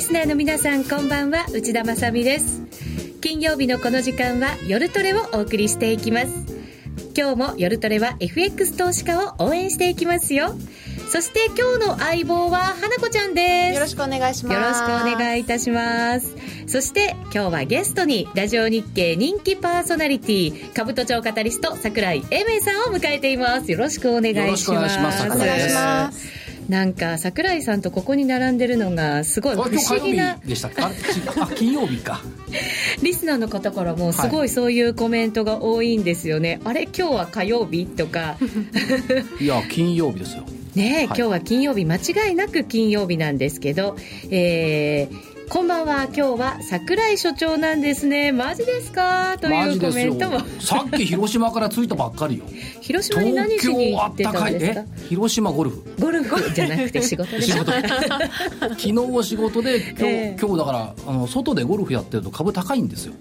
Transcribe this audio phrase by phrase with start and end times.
[0.00, 1.44] リスナーの皆さんこんばんは。
[1.52, 2.62] 内田まさです。
[3.20, 6.26] 金曜日のこの時間は夜トレをお送りしていきます。
[7.14, 10.54] 今日も夜トレは FX 投資家を応援していきますよ。
[11.10, 13.74] そして今日の相棒は花子ちゃんです。
[13.74, 14.54] よろしくお願いします。
[14.54, 16.34] よろしくお願いいたします。
[16.66, 23.70] そして今日はゲストにラジオ日経人気パーソナリティ兜町カタリスト櫻井英明さんを迎えています。
[23.70, 24.46] よろしくお願いします。
[24.46, 26.39] よろしくお願いしますお願いします
[26.70, 32.22] なんか櫻井さんとここに並んでるのがすごい不思議なでしたかあ金曜日か。
[33.02, 38.36] リスナーの方からもすごいそういうコメントが多いんですよね、はい、あれ今日は火曜日とか。
[39.40, 40.44] いや金曜日ですよ。
[40.76, 41.84] ね、はい、今日は金曜日。
[41.84, 43.96] 間違いなく金曜日なんですけど、
[44.30, 46.04] えー、こんばんは。
[46.04, 48.30] 今日は桜井所長なんですね。
[48.30, 49.36] マジですか？
[49.40, 50.38] というコメントも。
[50.60, 52.44] さっき広島から着いたばっかりよ。
[52.80, 54.84] 広島に何しに行ってたんですか？
[55.08, 55.82] 広島ゴルフ。
[55.98, 56.54] ゴルフ？
[56.54, 57.42] じゃなくて仕事で。
[57.42, 57.72] 仕事。
[58.60, 63.14] 昨日仕事で今日えー、今日だからあの外でゴルフやってると株高いんですよ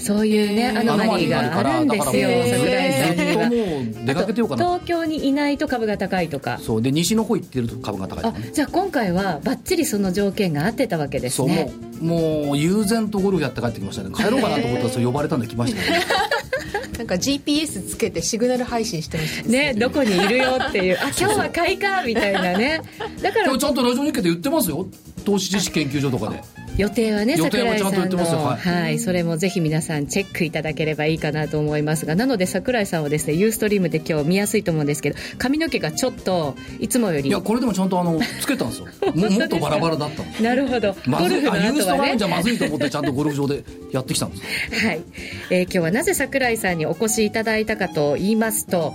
[0.00, 4.64] そういうね、アノマリーがあるんですよ、桜井さん出かけてようかな。
[4.64, 6.58] 東京にいないと株が高いとか。
[6.62, 6.82] そう。
[6.82, 11.70] で西の方行ってると株が高い、あじゃあ今回はばっちりその条件が合ってたわけですね。
[11.70, 14.10] そうもうもう悠然とゴルフやって帰ってきましたね。
[14.14, 16.00] 帰ろうかなと思ったらそう呼ばれたんで来ましたね。
[16.98, 19.74] なんか GPS つけてシグナル配信してましたね。
[19.74, 20.98] どこにいるよっていう。
[21.00, 22.82] あ今日は買いかみたいなね。
[23.22, 24.86] だから今日ちゃんとラジオ日経で言ってますよ。
[25.24, 26.42] 投資知識研究所とかで。
[26.76, 28.18] 予定はね桜井さんの。
[28.18, 38.86] はい、はい、それもぜひ皆さんチェックいただければいいかなと思いますがなので桜井さんはですねユーストリームで今日見やすいと思うんですけど髪の毛がちょっといつもよりいやこれでもちゃんとあのつけたんですよ。
[39.14, 40.30] ももっとバラバラだったの。
[40.40, 40.94] なるほど。
[41.06, 45.02] まずい、ね、ユーストラインじゃまずいと思ってちゃんとゴルフ場でやってきたんですはい、
[45.50, 48.94] えー、今日はなぜ桜井さんにお越しいただいたかと言いますと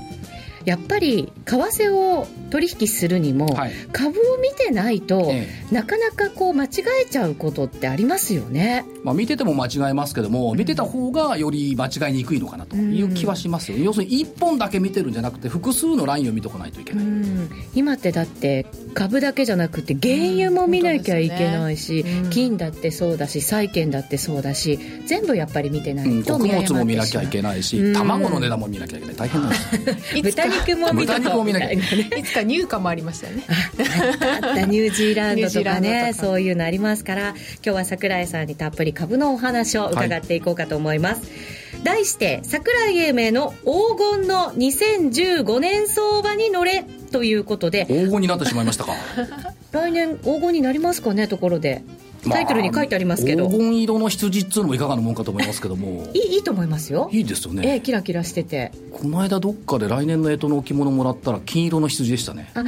[0.65, 6.69] やっぱり為替を取引するにも、はい、株を見てないと、ええ、なかなかこう間違
[7.03, 17.07] えちゃうことってありますよね、まあ、見てても間違えますけども、うん、見てた方がより間違いにくいのかなという気はしますよ、うん、要するに1本だけ見てるんじゃなくて複数のラインを見とかないといけない、う。
[17.07, 29.15] ん、今ってだって株だけじゃなくて原油も見なきゃいけないし、ね、金だってそうだし債券だってそうだし全部やっぱり見てないと穀物も見なきゃいけないし、卵の値段も見なきゃいけない。
[29.15, 33.43] 大変なんです豚肉も見豚肉も見なきゃいけないいつか入荷もありましたよね。
[33.47, 34.65] あった。
[34.65, 47.85] ニュージーランドとかねそういうのありますから今日は櫻井さんにたっぷり株のお話を伺っていこうかと思います、はい題して櫻井英明の黄金の2015年相場に乗れということで。
[47.85, 48.93] 黄金になってしまいましたか。
[49.71, 51.83] 来年黄金になりますかねところで
[52.29, 56.07] タイトルに書いてありますけど、黄金色の羊っつうのもいかがなもんかと思いますけども。
[56.13, 57.09] いいいいと思いますよ。
[57.11, 57.63] いいですよね。
[57.65, 58.71] ええキラキラしてて。
[58.91, 62.49] この間どっかで来年の干支の置物もらったら金色の羊でしたね。
[62.53, 62.63] あ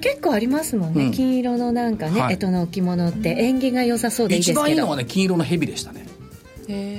[0.00, 3.36] 結構ありますもんね、うん、金色のなんかね、はい、干支の置物って。
[3.38, 4.60] 縁起が良さそうでいいですけど。
[4.60, 6.06] 一番いいのはね金色の蛇でしたね。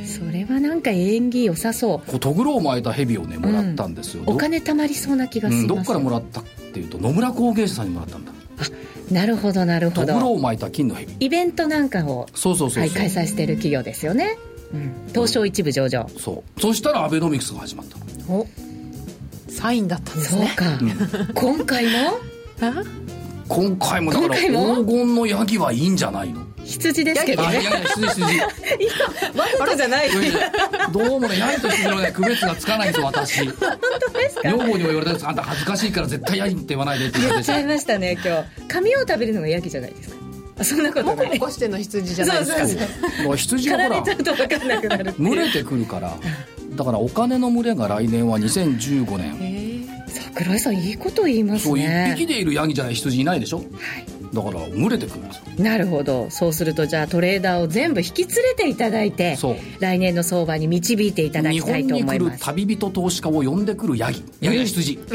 [0.06, 2.20] それはなんか縁起良さそう。
[2.20, 6.44] とぐろを巻いた蛇をねもらったんですよ、うん、お金たまりそうな気がします、うん、どっからもらったっ
[6.74, 8.32] ていうと野村工芸士さんにもらったんだ。
[8.32, 8.39] あ
[9.12, 10.16] なるほどなるほど。
[10.32, 11.16] を巻いた金の蛇。
[11.20, 14.38] イベントなんかをそうそうそう、はい、開催している企業ですよね、
[14.74, 16.08] うん、東証一部上場。
[16.18, 16.62] そう。
[16.62, 17.98] そしたらアベノミクスが始まった。
[18.32, 18.48] のお。
[19.50, 20.48] サインだったんですね。
[20.48, 20.80] そうか、
[21.34, 22.20] 今回も？
[23.50, 24.48] 今回もだから黄
[24.86, 26.46] 金のヤギはいいんじゃないの？
[26.64, 27.52] 羊ですけどね。
[27.52, 28.40] いやいや、羊、羊。
[29.40, 30.10] わざとじゃない
[30.92, 33.46] どうもね、ヤギと羊のね、区別がつかないんですよ、私。
[33.48, 33.54] 本
[34.14, 34.50] 当ですか？
[34.50, 38.44] 女房にも言われたんですあんた恥ずかしいから絶対ヤギって言わないでって言っちゃいましたね、今日。
[38.68, 40.64] 髪を食べるのがヤギじゃないですか？
[40.64, 41.40] そんなことない。
[41.40, 42.58] モコしての羊じゃないですか？
[42.60, 42.80] そうそう
[43.26, 46.14] そう羊はほら、群れてくるから。
[46.76, 49.49] だからお金の群れが来年は2015年。
[50.10, 52.08] 桜井さんいいこと言いますね。
[52.08, 53.58] そう一匹でいるヤギじゃない羊いないでしょ？
[53.58, 53.68] はい。
[54.34, 55.44] だから群れてくるんですよ。
[55.58, 59.38] なるほどそうするとじゃあトレーダーを全部引き連れていただいて
[59.80, 62.44] 来年の相場に導いていただきたいと思います。
[62.46, 65.00] 旅人投資家を呼んでくるヤギヤギ羊。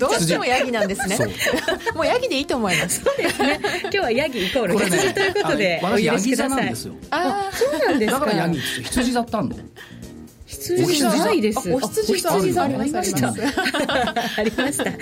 [0.00, 1.16] どうしてもヤギなんですね。
[1.94, 3.02] もうヤギでいいと思います。
[3.04, 3.60] そうですね。
[3.82, 4.78] 今日はヤギイコール。
[4.78, 6.74] 羊 ということでお許しください。
[7.10, 8.20] あそうなんですか。
[8.20, 9.56] だからヤギ羊だったんだ
[10.72, 11.72] 羊じゃないです。
[11.72, 12.20] お羊
[12.52, 13.28] さんありました。
[14.38, 14.84] ありました。
[14.84, 14.96] はい。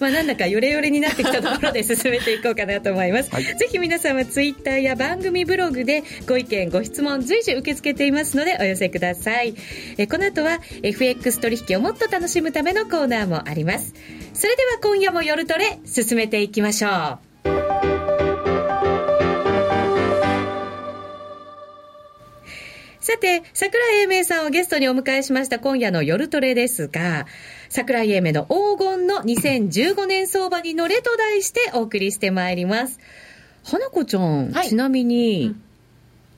[0.00, 3.30] まあなんだかヨレヨレになってきたところで進めていこうかなと思います。
[3.30, 9.54] はい、ぜひ皆様ツイッターや番組ブログでご意見ご質問随時受け付けていますのでお寄せください。
[9.98, 13.94] えこの後は FX 取引をもっと楽しむためのコーナーもあります。
[14.34, 18.31] それでは今夜も夜トレ進めていきましょう。
[23.02, 27.26] さて、桜井英明さんをゲストにお迎えしました今夜の夜トレですが、
[27.68, 33.00] 桜井英明の黄金の2015年相場に乗れと題してお送りしてまいります。
[33.64, 35.62] 花子ちゃん、はいちなみに、うん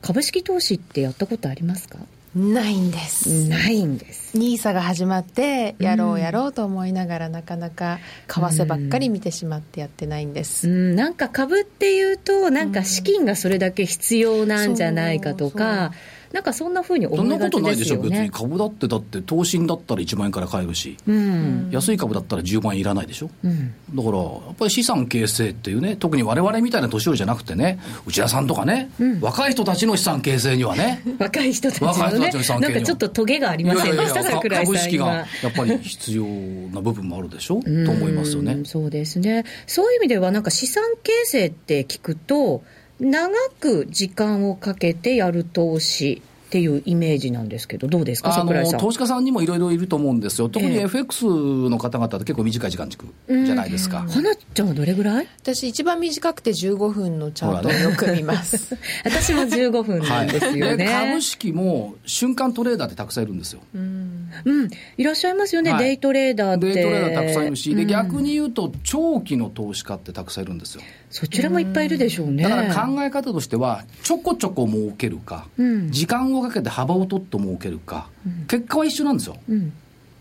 [0.06, 1.96] 株式投資ってやったことありますか？
[2.36, 4.23] ないんですないんです。
[4.34, 7.98] ニーサが始まってやろうやろうと思いながらなかなか
[8.28, 15.92] 為替ばっかり見てしまってやってないんです、うん、なんか株っていうと、なんか資金がそれだけ必要なんじゃないかとか、
[16.32, 16.42] なん。
[16.42, 18.10] かそんなふうにそんなこ思いがちとないでしょ、ですよね。
[18.10, 18.30] 別に。
[18.30, 21.68] 株だって、だって、投資だったら1万円から買えるし、うん。
[21.70, 23.30] 安い株だったら10万円いらないでしょ？
[23.44, 23.72] うん。
[23.94, 28.90] だから、やっぱり資産形成っていうね、特に我々みたいな年寄りじゃなくてね、内田さんとかね、
[29.20, 35.48] 若い人たちの資産形成にはね、 若い人たちの若い人ねたちの資産、系なんかちょっとトゲがありませんでした、か桜井株式がさんにはや。
[35.48, 37.60] っぱり必要な部分もあるでしょ？
[37.62, 38.64] と思いますよねうん。
[38.64, 39.44] そうですね。
[39.66, 42.62] そういう意味では、なんか資産形成って聞くと、
[43.00, 43.28] 長
[43.60, 46.22] く時間をかけてやる投資
[46.54, 48.72] っていうイメージなんですけど、どうですか、あ桜井さん？
[48.74, 54.06] の投資家さんにもいろいろいると思うんですよ、特にええ FX の方々って結構短い時間軸じゃないですか。
[54.08, 55.26] 花ちゃんはどれぐらい？
[55.42, 60.76] 私一番短くて15分のチャートをよく見ます、 私も15分なんですよね。
[60.76, 63.60] で株式も瞬間トレーダーってたくさんいるんですよ。
[63.74, 66.72] うんうん、いらっしゃいますよね、はいデイトレーダーって。
[66.72, 70.82] デイトレーダーたくさんいるし、でうん逆に言うと、長期の投資家ってたくさんいるんですよ。
[71.10, 72.42] そちらもいっぱいいるでしょうね。
[72.44, 78.08] だから考え方としては、ちょこちょこ儲けるか、うん時間をかけて幅を取って儲けるか、
[78.48, 79.36] 結果は一緒なんですよ。
[79.48, 79.72] うん。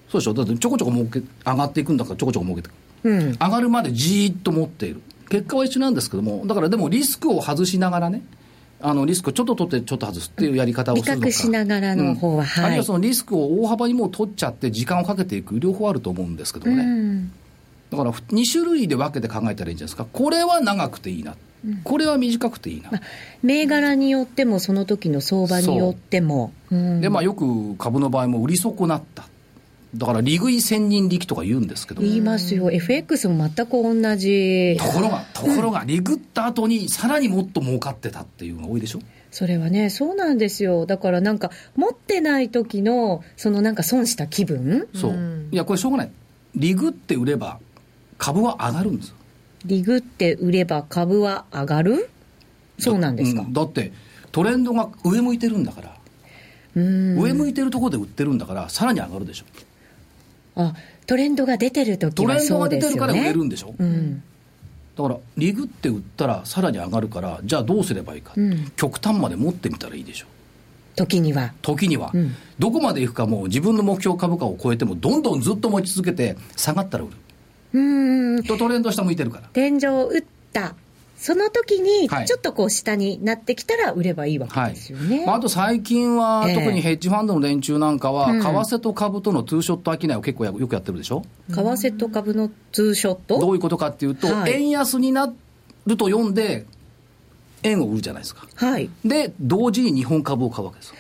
[0.10, 3.10] そうでしょ、だってちょこちょこ儲け上がっていくんだから、ちょこちょこ儲けていく。
[3.10, 3.32] うん。
[3.32, 5.02] 上がるまでじーっと持っている。
[5.30, 8.24] 結果は一緒なんですけども、だからでもリスクを外しながらね、
[8.82, 11.28] あのリスクをちょっと取ってちょっと外すっていうやり方をするのか。
[11.28, 16.84] 比較しながらの方ははいあるいはそのリスクを大幅にもう取っちゃって時間をかけていく両方あると思うんですけどもね。
[16.84, 17.32] うん
[17.94, 20.08] だから2種類で分けて考えたらいいんじゃないですか。
[20.12, 21.36] これは長くていいな。
[21.84, 22.92] これは短くていいな。
[23.42, 26.52] 銘柄によっても、その時の相場によっても。
[26.72, 29.26] うんで、まあよく株の場合も売り損なった。
[29.96, 34.86] だから利食い千人力とか言うんですけども言いますよ、FX も全く同じと。
[34.86, 39.00] ころが、ところが、リグった後にさらにもっと儲かってたっていうのが多いでしょ？
[39.30, 40.88] それはね、そうなんですよ。
[40.88, 44.88] だからなんか、持ってない時の、そのなんか損した気分？
[44.96, 45.12] そう。
[45.12, 46.12] うんいや、これしょうがない。
[46.56, 47.60] リグって売れば
[48.18, 49.16] 株は上がるんですよ。
[49.66, 52.10] リグって売れば株は上がる？
[52.80, 53.54] そうなんですかう。
[53.54, 53.92] だって、
[54.32, 55.98] トレンドが上向いてるんだから、
[56.76, 57.20] うん。
[57.20, 59.46] 上向いてるところで売ってるんだから、さらに上がるでしょ。
[60.56, 60.74] あ、
[61.06, 63.30] トレンドが出てる時トレンドはそうが出てるからですよね。
[63.30, 63.76] 売れるんでしょ。
[63.78, 64.24] うん。
[64.96, 68.34] だから、リグって売ったらさらに上がるから、じゃあどうすればいいか。
[68.36, 70.28] うん極端まで持ってみたらいいでしょ。
[70.96, 71.54] 時には。
[71.62, 77.14] 時には、うんどこまでいくかもう自分の目標株価を超えてもどんどんずっと持ち続けて下がったら売る
[77.74, 78.44] うん。
[78.44, 80.24] とトレンド下向いてるから天井を打っ
[80.54, 80.76] た。
[81.18, 85.26] その時に、はいちょっとこう下になってきたら売ればいいわけはいですよね。
[85.26, 93.40] まあ、あと最近は、ええ特にヘッジファンドの連中なんかは、うん為替と株とのツーショット商いを結構やよくやってるでしょ、為替と株のツーショット？
[93.40, 95.32] どういうことかっていうと、はい円安にな
[95.86, 96.66] ると読んで、
[97.64, 98.46] 円を売るじゃないですか。
[98.56, 98.90] はい。
[99.06, 100.96] で、同時に日本株を買うわけですよ。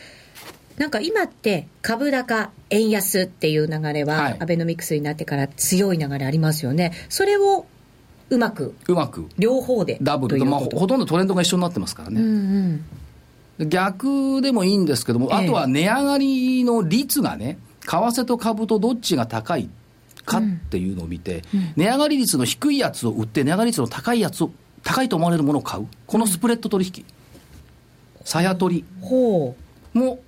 [0.78, 6.94] なんか今って株高円安っていう流れは、はいアベノミクスになってから強い流れありますよね。
[7.10, 7.66] それを
[8.30, 9.28] うまくうまく。
[9.38, 10.60] 両方でダブルと、まあ。
[10.62, 12.22] ほほとんどトレンドが一緒になってますからね。
[12.22, 12.86] うん
[13.60, 13.70] うん。
[13.70, 19.70] 逆でもいいんですけども、ええあとは値上がりの率がね、為替と株とどっちが高い
[20.26, 21.44] かっていうのを見て、
[21.76, 24.52] 値上がり率の低いやつを売って、値上がり率の高いやつを、
[24.84, 27.06] 高いと思われるものを買う、このスプレッド取引、
[28.24, 29.56] さや取りほ
[29.94, 30.20] も、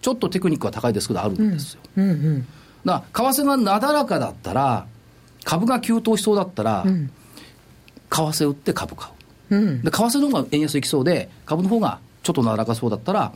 [0.00, 1.80] ちょっとテクニックは高いですけど、あるんですよ。
[1.96, 2.02] う。
[2.02, 2.46] うんうん。
[2.84, 4.86] だから、為替がなだらかだったら、
[5.44, 7.06] 株が急騰しそうだったら、うん。
[7.06, 7.12] 為
[8.10, 9.10] 替売って株買
[9.50, 9.56] う。
[9.56, 9.82] うん。
[9.82, 13.32] で為替の方が円安いきそうで株の方がちょっとなだらかそうだったら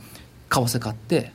[0.49, 1.31] 為替買って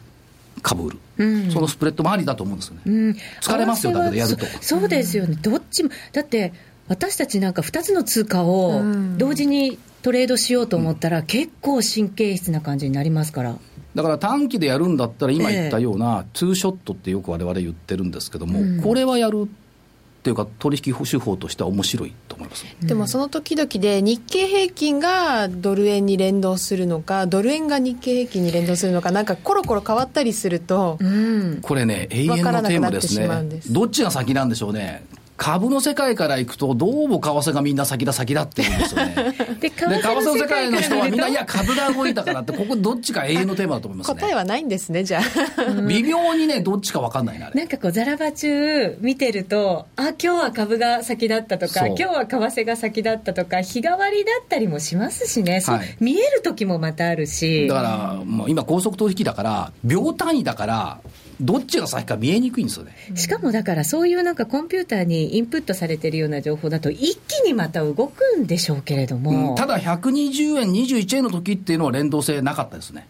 [0.62, 6.52] 株売る、うんそのスプレッドもありだと思うんですよね、うん、疲れますよだけどやるとそそうですよね、どっちも、だって、
[6.88, 13.56] 私たちなんか2つの通貨をうん同時にトレードしようと思ったら、結構神経質な感じになりますから。
[13.98, 18.80] だから短期でやるんだったら今言ったようなツーショットってよく我々言ってるんですけども、うん。
[18.80, 22.64] これはやるっていうか取引手法としては面白いと思います。
[22.80, 31.58] でもその時々で日経平均がドル円に連動するのかドル円が日経平均に連動するのかなんかコロコロ変わったりすると、うん。
[31.60, 33.28] これね永遠のテーマですね。
[33.68, 35.04] どっちが先なんでしょうね
[35.38, 39.14] 株の世界から行くとどうも為替がみんな先だ先だって言うんですよね
[39.60, 44.14] で、為で為替の世界の人はみんな、いやや、株が動いたからって、ここどっちか永遠のテーマだと思いますね。
[44.20, 47.50] 答えはないんですねじゃあ微妙にね、どっちか分かんないな。
[47.50, 57.66] なんかこう、ザラバ中見てると、あ、今日は株が先だったとか、今日は為替が先だったとか、日替わりだったりもしますしね、そうはい見える時もまたあるし。
[57.68, 60.98] だから、もう今、高速取引だから、秒単位だから、
[61.40, 62.96] どっちが先か見えにくいんですよね。
[63.14, 69.54] しかもだからそういうなんかコンピューターにインプットされてるような情報だと一気にまた動くんでしょうけれども、うん。
[69.54, 73.06] ただ120円、21円の時っていうのは連動性なかったですね。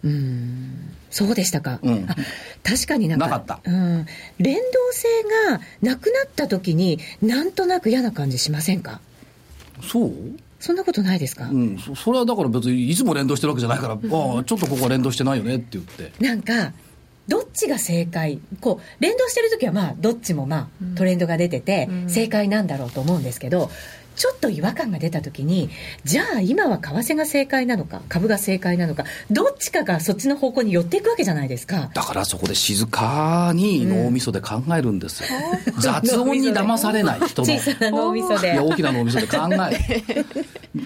[1.10, 2.06] そうでしたか、うん。
[2.08, 2.14] あ
[2.62, 3.60] 確かになんかなかった。
[3.64, 4.06] うん、
[4.38, 5.08] 連動性
[5.50, 9.00] がなくなった時になんとなく嫌な感じしませんか？
[9.82, 10.12] そう？
[10.60, 16.12] そんなことないですか、うん、そそれはだから別にいつも連動してるわけじゃないから、ああ、ちょっとここは連動してないよねって言って。
[16.18, 16.72] なんか
[17.28, 18.40] どっちが正解？
[18.60, 23.70] こう連動してる時はまあどっちもまあトレンドが出てて正解なんだろうと思うんですけど、
[24.18, 25.70] ちょっと違和感が出た時に
[26.04, 35.28] じゃあ今は為替が正解なのか株が正解なのかどっちかがそっちの方向に寄っていくわけじゃないですかだからそこで静かに脳みそで考えるんですよ。
[35.78, 37.48] 雑音に騙されない人の。
[37.48, 40.26] 小さな脳みそでいや、大きな脳みそで考える。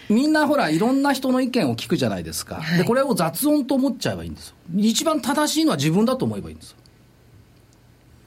[0.08, 2.56] みんなほら、いろんな人の意見を聞くじゃないですか。
[2.56, 4.54] はいで、これを雑音と思っちゃえばいいんですよ。
[4.76, 6.76] 一番正しいのは自分だと思えばいいんですよ。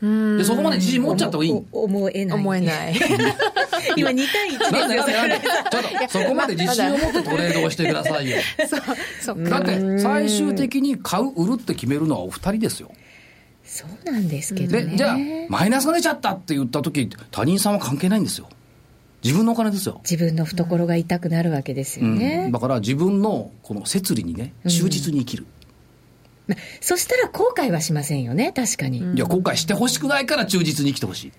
[0.01, 1.63] で、そこまで自信持っちゃった方がいい。
[1.71, 2.95] お思えない思えない
[3.95, 8.37] 今2対1なんでなんでなんでちょっと、そこまで自信を持ってトレードをしてくださいよ。
[9.49, 12.91] だって、最終的に買う、売るって決めるのはお二人ですよ。
[13.63, 15.17] そうなんですけどねで、じゃあ、
[15.49, 18.47] マイナスが出ちゃったって言った時、他人さんは関係ないんですよ。
[19.23, 20.01] 自分のお金ですよ。
[20.03, 25.47] 自分の懐が痛くなるわけですようんね、だから自分のこの摂理にね、忠実に生きる。
[26.47, 28.53] まあそしたら後悔はしませんよね。
[28.55, 31.31] 確かに、いや、後悔してほしくないから忠実に生きてほしい。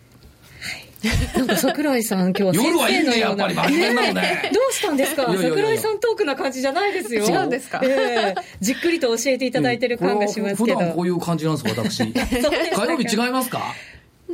[1.37, 3.47] なんか桜井さん今日夜はいいね生のような。
[3.47, 3.75] やっぱり。
[3.75, 4.51] 真面目なのね。
[4.53, 5.27] どうしたんですか？
[5.27, 7.25] 桜井さんトークな感じじゃないですよ。
[7.25, 7.81] 違うんですか？
[7.85, 8.43] ええ。
[8.61, 12.13] じっくりと教えていただいてる感がしますけど、普段こういう感じなんです私。
[12.13, 13.75] 火曜日違いますか？
[14.29, 14.33] う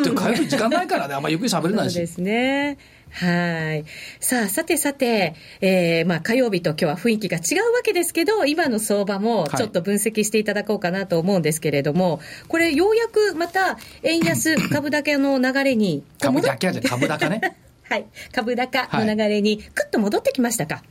[0.00, 0.14] ん。
[0.14, 1.94] 火曜日時間ないからね、あんまゆっくり喋れないし。
[1.94, 2.76] そうですね。
[3.10, 3.84] はい。
[4.20, 17.56] さあ、さてさて、えー、まあ火曜日と今日は雰囲気が違うわけですけど、今の相場もちょっと分析していただこうかなと思うんですけれども、これようやくまた円安 株高の流れに、株高じゃ株高ね。
[17.82, 18.06] はい。
[18.32, 20.82] 株高の流れに、くっと戻ってきましたか？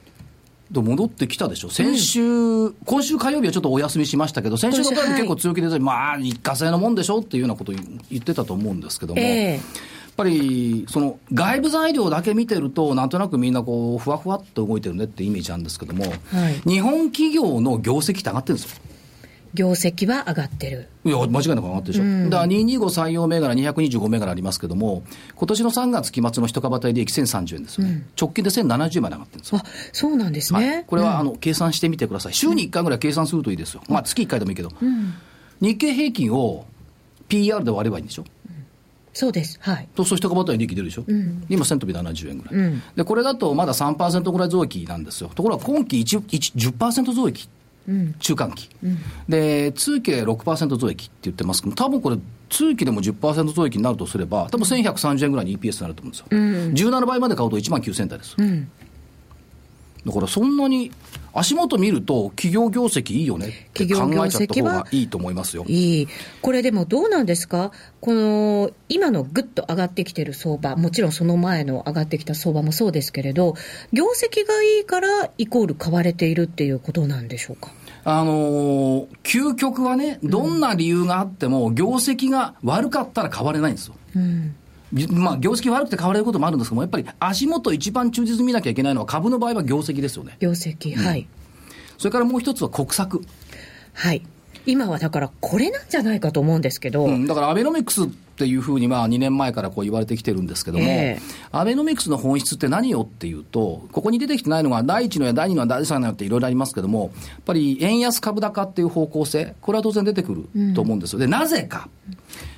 [0.73, 7.75] と戻ってきたでしょ、先週、今週火曜日はちょっとお休みしましたけど、先週の火曜日結構強気で、まあ、一過性のもんでしょっていうようなことを
[8.11, 9.61] 言ってたと思うんですけども、ええやっ
[10.19, 18.81] ぱりその外部材料だけ見てると、なんとなくみんなこうふわふわっと動いてるねってイメージなんですけども、はい日本企業の業績って上がってるんですよ。
[19.53, 20.89] 業績は上がってる。
[21.05, 22.29] いや、間違いなく上がってるでしょ。
[22.29, 25.01] だから225採用銘柄、225銘柄ありますけども、
[25.35, 28.05] 今年の3月期末の一株当たり利益1030円ですよね。
[28.19, 29.61] 直近で1070まで上がってるんですよ。
[29.63, 30.69] あ、そうなんですね。
[30.69, 34.71] はい、これは、あの計算してみてください、週に1回ぐらい計算するといいですよ、まあ、月1回でもいいけど、
[35.61, 36.65] 日経平均を
[37.27, 38.25] PR で割ればいいんでしょ、
[39.13, 39.57] そうです。
[39.61, 39.87] はい。
[39.95, 41.05] そう一株当たり利益出るでしょ、
[41.49, 42.81] 今、1000飛び70円ぐらい、うん。
[42.95, 47.49] で、これだとまだ3%ぐらい増益なんですよ、ところが今期1 1 10%増益。
[48.19, 48.69] 中間期、
[49.27, 58.35] で通期で6%増益って言ってますけど、多分これ、通期でも10%増益になるとすれば、多分1130円ぐらいに EPS になると思うんですよ、17倍まで買うと1万9000台です、
[60.05, 60.91] だからそんなに
[61.33, 65.65] 足元見ると、企業業績いいよねって考企業業えちゃった方績はがいいと思いますよ。
[65.67, 66.07] いい。
[66.41, 67.71] これでもどうなんですか？
[68.01, 73.55] この、今のぐっと上がってきてる相場、もちろんその前の上がってきた相場もそうですけれど、
[73.93, 77.71] 業績がいいからイコール買われているっていうことなんでしょうか？
[78.05, 83.95] あのー究極はね、どんな理由があっても、業績が悪かったら買われないんですよ。
[84.15, 84.55] うん。
[85.11, 90.37] まあ、業績悪くて買われることもあるんですけども、やっぱり足元一番忠実に見なきゃいけないのは、株の場合は業績ですよね。
[90.39, 91.27] 業績、はい。
[91.97, 93.21] それからもう一つは国策。
[93.93, 94.23] はい。
[94.65, 111.19] 今はだからこれなんじゃないかと思うんですけど、うん、だからアベノミクスっていうふうにまあ2年前からこう言われてきてるんですけども、ええアベノミクスの本質って何よっていうと、ここに出てきてないのが、第1のや第2のや第3のやっていろいろありますけども、やっぱり円安株高っていう方向性、これは当然出てくると思うんですよ。
[111.19, 111.89] で、なぜか。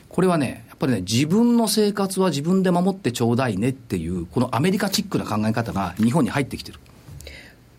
[0.09, 6.79] これはね、ぱりね、自分の生活は自分で守ってちょうだいねっていう、このアメリカチックな考え方が日本に入ってきてる。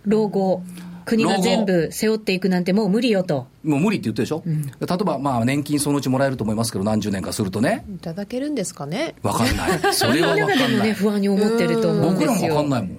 [0.04, 0.62] 老後、
[1.04, 3.46] 国が全部背負っていくなんてもう無理よと。
[3.64, 9.14] もう無理って言ってるでしょ、例えば、まあ、年金そのうちもらえると思いますけど、何十年かするとね、いただけるんですかね？
[9.22, 9.94] わかんない。
[9.94, 10.92] それはわか中 でもね、んない。
[10.94, 12.54] 不安に思ってると思うんで僕らもすよ。
[12.54, 12.98] わかんないもん。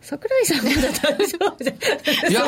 [0.00, 1.72] 桜井さんまだ大丈夫じゃ
[2.28, 2.42] いや、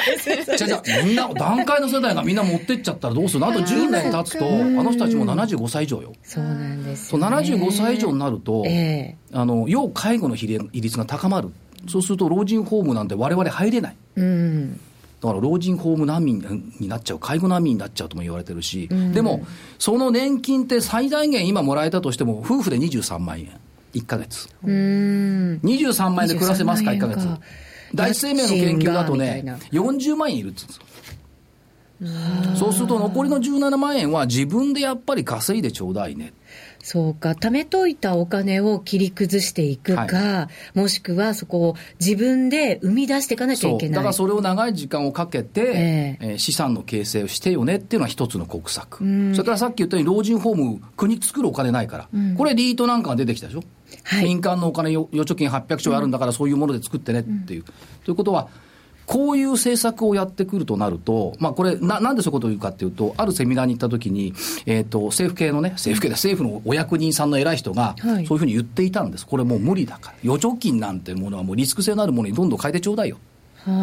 [0.57, 3.49] じゃじゃみんな、段階の世代がみんな持ってっちゃったらどうするの？
[3.49, 4.51] あと10年経つと、あ
[4.83, 6.13] の人たちも75歳以上よ。
[6.23, 7.37] そうなんですそうよ、ね。
[7.37, 11.51] 75歳以上になると、えあの要介護の比率が高まる、
[11.89, 14.81] そうすると老人ホームなんて我々入れない、えうん。
[15.21, 16.45] だから老人ホーム難民
[16.81, 19.47] になっちゃう、介護難民になっちゃうとも言われてるし、でも、
[19.79, 23.51] その年金って最大限今もらえたとしても、夫婦で23万円、
[23.95, 24.49] 1ヶ月。
[24.65, 25.61] うん。
[25.63, 27.43] 23万円で暮らせますか、23 1ヶ月万円か。
[27.95, 30.83] 大生命の研究だとね家賃がみたいな、40万円いるっつうんですよ。
[32.57, 36.33] そうすると残りの17万円は自分でやっぱり稼いでちょうだいね。
[36.83, 43.95] そうか、貯めといたお金を切り崩していくか、はい、もしくはそこを自分で生み出していかなきゃいけない。
[43.95, 48.99] だからそれを長い時間をかけて、えー、えー、資産の形成をしてよねっていうのは一つの国策。
[48.99, 53.63] それからさっき言ったように老人ホーム、国作るお金ないから、うん、これリートなんかが出てきたでしょ？
[54.03, 57.61] はい、民間のお金、預貯金800兆あるんだから、そういうもので作ってねっていう。
[57.61, 57.65] うん、
[58.05, 58.49] ということは、
[59.07, 64.33] こういう政策をやってくるとなると、まあ、これな、なんでそういうことを言うかっていうと、あるセミナーに行ったときに、
[64.67, 73.19] えーと、政府系のね、政府系で政府のお役人さんの偉い人が、そういうふうに言っていたんです、これもう無理だから、預貯金なんてものはもうリスク性のあるものにどんどん変えてちょうだいよ。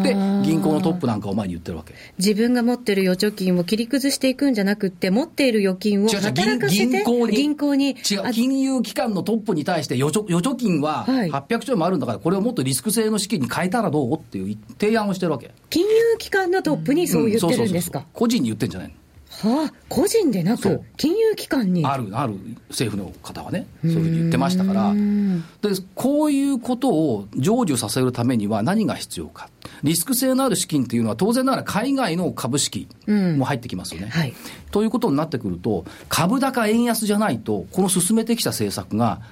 [0.02, 1.94] で、銀行のトップなんかを前に言ってるわけ。
[2.18, 7.36] 自分が持ってる預貯金を切り崩していくんじゃなくて、持っている預金を働かせて銀行に。
[7.36, 7.90] 銀行に。
[7.90, 15.50] 違う、金融機関のトップに対して預貯、預貯金は800兆円もあるんだから、これをもっとリスク性の資金に変えたらどうっていう提案をしてるわけ。
[15.70, 18.94] 金融機関のトップにそう言ってるんですか、個人に言ってんじゃないの
[19.42, 21.86] はあ、個人でなく、金融機関に。
[21.86, 22.34] ある、ある
[22.68, 29.48] 政府の方はね、そういうふうに言ってましたから、でこういうことを成就させるためには何が必要か、
[29.82, 34.08] リスク性のある資金っていうのは、当然ながら海外の株式も入ってきますよね。
[34.08, 34.34] はい、
[34.72, 39.22] ということになってくると、株高円安じゃないと、この進めてきた政策が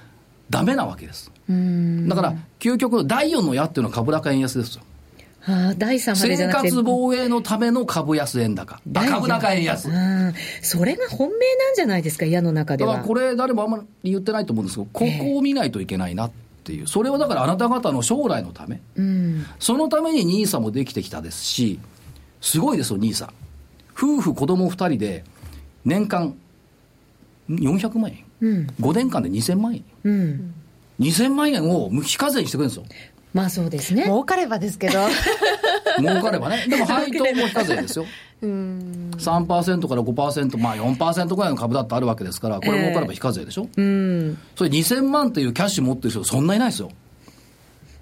[0.48, 1.30] だめなわけです。
[1.48, 4.82] だから、究極の第4の矢っていうのは株高円安ですよ。
[5.50, 8.80] あ第3まで生活防衛のための株安円高。
[8.92, 9.88] 株高円安。
[10.60, 12.92] それが本命なんじゃないですか、矢の中では。
[12.92, 16.30] だからこれ、誰もあんまり言ってないと思うんですけど、ここを見ないといけないなっ
[16.64, 16.86] ていう。
[16.86, 18.82] それはだからあなた方の将来のため。
[18.96, 21.80] うん、そのために NISA もできてきたですし、
[22.42, 23.30] すごいですよ、NISA。
[23.96, 25.24] 夫婦子供2人で、
[25.86, 26.34] 年間
[27.48, 28.24] 400万円。
[28.40, 29.84] うん、5年間で2000万円。
[30.04, 30.54] うん、
[31.00, 32.96] 2000万円を無非課税にしてくれるんですよ。
[33.38, 34.02] まあそうですね。
[34.02, 34.98] 儲かればですけど。
[35.98, 36.66] 儲かればね。
[36.68, 38.04] でも配当も非課税ですよ。
[38.42, 43.86] うん3%から5%、まあ4%ぐらいの株だってあるわけですから、これ儲かれば非課税でしょ、えー、う
[44.32, 46.90] ん、それ2000万っていうキャッシュ持ってる人、そんないないですよ。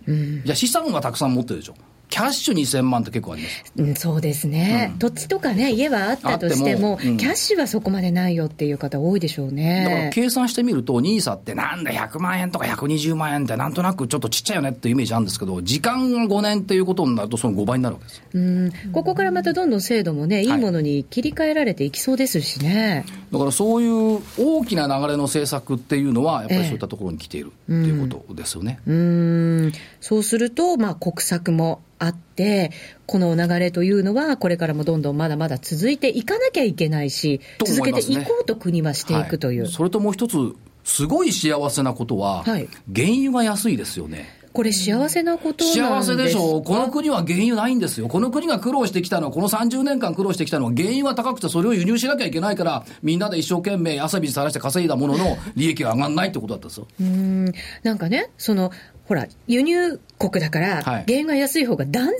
[0.07, 1.75] うん、いや、資産はたくさん持ってるでしょ。
[2.09, 9.85] キャッシュ2000万って結構あります、うん、そうですね、うん、土地とかね、家はあったとしても、うん、キャッシュはそこまでないよっていう方、多いでしょうね。
[9.85, 18.73] だから計算してみると、NISA ってなんだ、100万円とか120万円って、なんとなくちょっとちっちゃいよねっていうイメージあるんですけど、時間が5年っていうことになると、その5倍になるわけですうん。
[18.93, 28.79] ここからまたどんどん制度もね、いいものに切り替えられていきそうですしね、はい、だからそういう大きな流れの政策っていうのは、やっぱりそういったところに来ているっていうことですよね。
[28.87, 29.73] えうん。
[30.01, 32.73] そうすると、まあ、国策もあって、
[33.07, 39.63] この流れというのは、これからもどんどんまだまだ続いていかなきゃいけないし、ね、続けていこうと国はしていくという。
[39.63, 40.37] はい、それともう一つ、
[40.85, 44.37] すごい幸せなことは、はい、原油が安いですよね。
[44.57, 46.65] これ幸せなこと幸せでしょう。
[46.65, 48.09] この国は原油ないんですよ。
[48.09, 56.87] この国が苦労してきたのは、この30年間苦労してきたのは、原油が高くてそれを輸入しなきゃいけないから、みんなで一生懸命朝日さらして稼いだものの、利益が上がらないってことだったんですよ。
[56.99, 57.53] うん。
[57.83, 58.71] なんかね、その、
[59.07, 62.19] ほら、輸入国だから、原油が安い方が断然に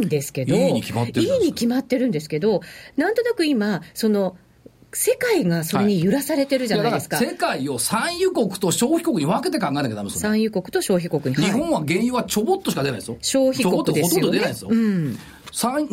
[0.00, 2.62] いいんですけど、いいに決まってるいいに決まってるんですけど、
[2.96, 4.36] なんとなく今、その、
[4.94, 7.16] 世界がそれに揺らされてるじゃないですか。
[7.16, 11.42] はい、世界を産油国と消費国に分けて考えなきゃダメですよ、産油国と消費国に。
[11.42, 13.16] 日本は原油はちょぼっとしか出ないですよ。
[13.20, 14.20] 消費国ですよ、ね。
[14.20, 14.68] ほとんど出ないですよ。
[14.70, 15.18] うん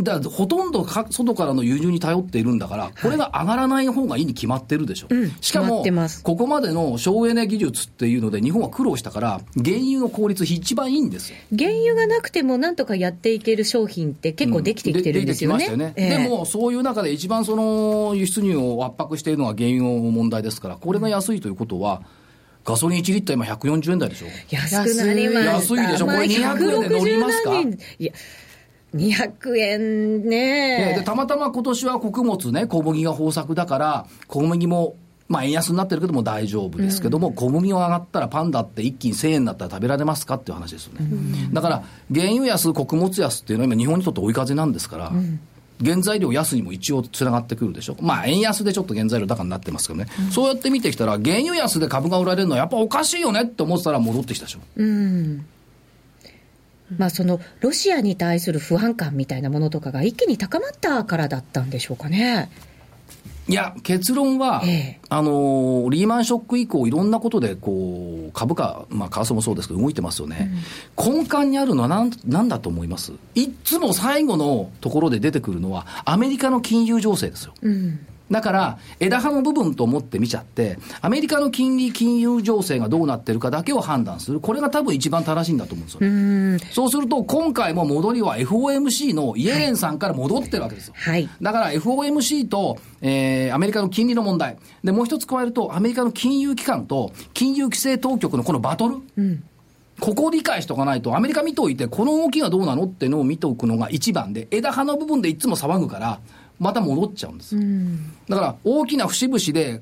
[0.04, 5.08] だほとんどか外からの輸入に頼っているんだから、これが上がらない方がいいに決まってるでしょ。
[5.10, 5.84] うん、しかも、
[6.24, 11.38] ここまでの省エネ技術っていうので、日本は苦労したから、原油の効率一番いいんですよ。
[11.58, 15.66] 原油がなくてもなんとかやっていける商品って結構できてきてるんですよね。
[15.66, 22.02] うん、ででねえー、でも、そういう中で一番その輸出入を圧迫しているのは原油の問題ですから、これが安いということは、
[22.66, 24.28] ガソリン1リッター今140円台でしょ？
[24.50, 25.52] 安くなりました。
[25.54, 26.06] 安いでしょ？
[26.06, 27.60] これ200円で乗りますか？
[27.60, 28.14] いや
[28.94, 30.96] 200円ね。
[30.98, 34.96] でたまたま今年は穀物ね、小麦が豊作だから、小麦も、
[35.28, 41.08] まあ、円安になってるけども大丈夫ですけども、うん、小麦が上がったらパンダって一気に1000円だったら食べられますかっていう話ですよね。
[41.10, 41.16] う
[41.50, 45.40] ん、だから、原油安、穀物安っていうのは今日本にとって追い風なんですから、うん
[45.84, 47.96] 原材料安にも一応つながってくるでしょ？
[48.02, 50.08] まあ、円安でちょっと原材料高になってますけどね。
[50.20, 54.60] うん、そうやって見てきたら、原油安で株が売られるのはやっぱおかしいよねって思ってたら戻ってきたでしょ。
[54.76, 55.46] うん
[56.98, 62.50] まあ、そのロシアに対する不安感みたいなものとかが一気に高まったからだったんでしょうかね。
[63.50, 70.52] いや、結論は、ええ、あのリーマンショック以降、いろんなことでこう株価、まあ、為替もそうですけど、動いてますよね、
[70.96, 73.12] うん、根幹にあるのは何なんだと思います？
[73.34, 77.54] いつも最後のところで出てくるのは、アメリカの金融情勢ですよ。
[77.64, 78.00] うん
[78.32, 84.40] だから、枝葉の部分と思って見ちゃって、アメリカの金利、金融情勢がどうなってるかだけを判断する。
[84.40, 86.74] これが多分一番正しいんだと思うんですよ、ね。
[86.74, 90.94] そうすると、今回も戻りは FOMC のイエレンさんから戻ってるわけですよ。
[90.96, 94.58] はいだから FOMC と、えー、アメリカの金利の問題。
[94.84, 98.98] で、もう一つ加えると、アメリカの金融機関と金融規制当局のこのバトル。
[100.00, 106.20] ここを理解しておかないと、アメリカ見ておいて、この動きがどうなのっていうのを見ておくのが一番で、枝葉の部分でいつも騒ぐから、
[106.60, 107.56] また戻っちゃうんです。
[108.28, 109.82] だから、大きな節々で、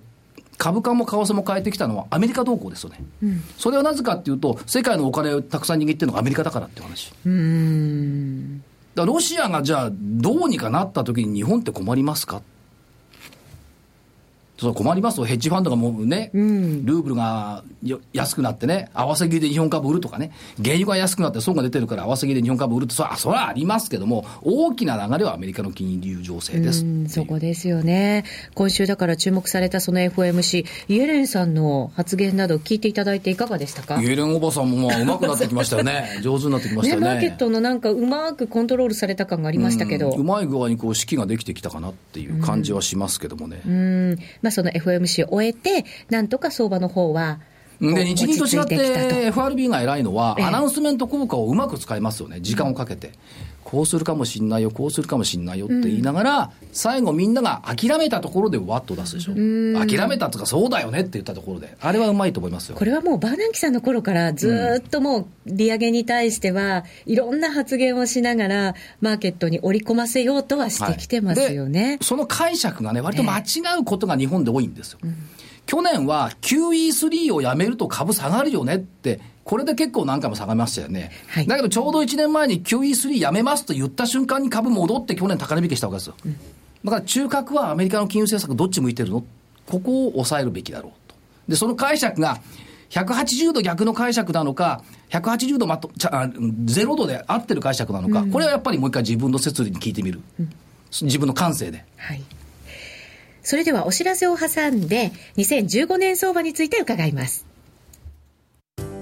[0.58, 3.04] 株価も為替も変えてきたのはアメリカ動向ですよね。
[3.60, 7.14] それはなぜかっていうと、世界のお金をたくさん握ってるのがアメリカだからっていう話。
[8.96, 12.42] だロシアがじゃあ、どうにかなった時に日本って困りますか
[14.58, 20.32] そう困りますと、ヘッジファンドがもうね、ルーブルがよ安くなってね、合わせ切りで日本株売るとかね、
[20.64, 28.24] 原油が安くなって損が出てるから合わせ切りで日本株売るって、それはそれはありますけども、大きな流れはアメリカの金融情勢ですそこですよね。
[28.56, 34.02] 今週だから注目されたその FOMC、イエレンさんの発言など聞いていただいていかがでしたか？
[34.02, 36.18] イエレンおばさんもまあ上手くなってきましたよね。
[36.24, 37.14] 上手になってきましたね、よね。
[37.16, 40.10] マーケットのなんかうまくコントロールされた感がありましたけど。
[40.10, 43.62] うんうまい具合にこう、式ができてきたかなっていう感じはしますけどもね。
[43.66, 47.40] うんまあ、その FOMC を終えて、なんとか相場の方は、
[47.82, 52.40] で、日銀と違って FRB が偉いのは、ええアナウンスメント効果をうまく使いますよね。
[52.42, 53.12] 時間をかけて。
[53.68, 59.34] こうするかもしんないよ、こうするかもしんないよって言いながら、最後みんなが諦めたところでわっと出すでしょ。
[59.34, 61.76] 諦めたとかそうだよねって言ったところで。
[61.82, 62.86] あれはうまいと思いますよこ。
[62.86, 71.98] れはもうバーナンキさんの頃からずーっともう利上げに対しては、いろんな発言をしながら、マーケットに織り込ませようとはしてきてますよね。
[71.98, 73.44] でその解釈がね、割と間違
[73.82, 75.00] うことが日本で多いんですよ。
[75.68, 81.12] 去年は QE3 をやめると株下がるよねって、これで結構何回も下がりましたよね。
[81.28, 86.16] はいだけどちょうど1年前に QE3 やめますと言った瞬間に株戻って去年高値引きしたわけですよ。
[86.84, 89.24] だから中核はアメリカの金融政策どっち向いてるの？
[89.68, 91.16] ここを抑えるべきだろうと。
[91.50, 92.40] で、その解釈が
[92.90, 100.22] 180度逆の解釈なのか、180度まと、ちゃあ0度で合ってる解釈なのか、これはやっぱりもう一回自分の説理に聞いてみる。
[101.02, 101.84] 自分の感性で。
[101.98, 102.24] はい。
[103.48, 107.46] それではお知らせを挟んで、2015年相場について伺います。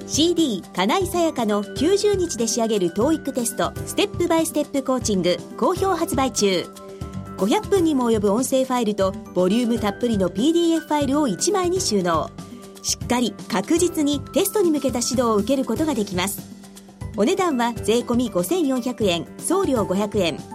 [0.05, 6.63] CD 金井さやかの90日で仕上げる TOEIC テストステップバイステップコーチング好評発売中。
[7.37, 12.29] 500分にも及ぶ音声ファイルとボリュームたっぷりの PDF ファイルを1枚に収納。
[12.83, 16.39] しっかり確実にテストに向けた指導を受けることができます。
[17.17, 20.54] お値段は税込5400円送料500円。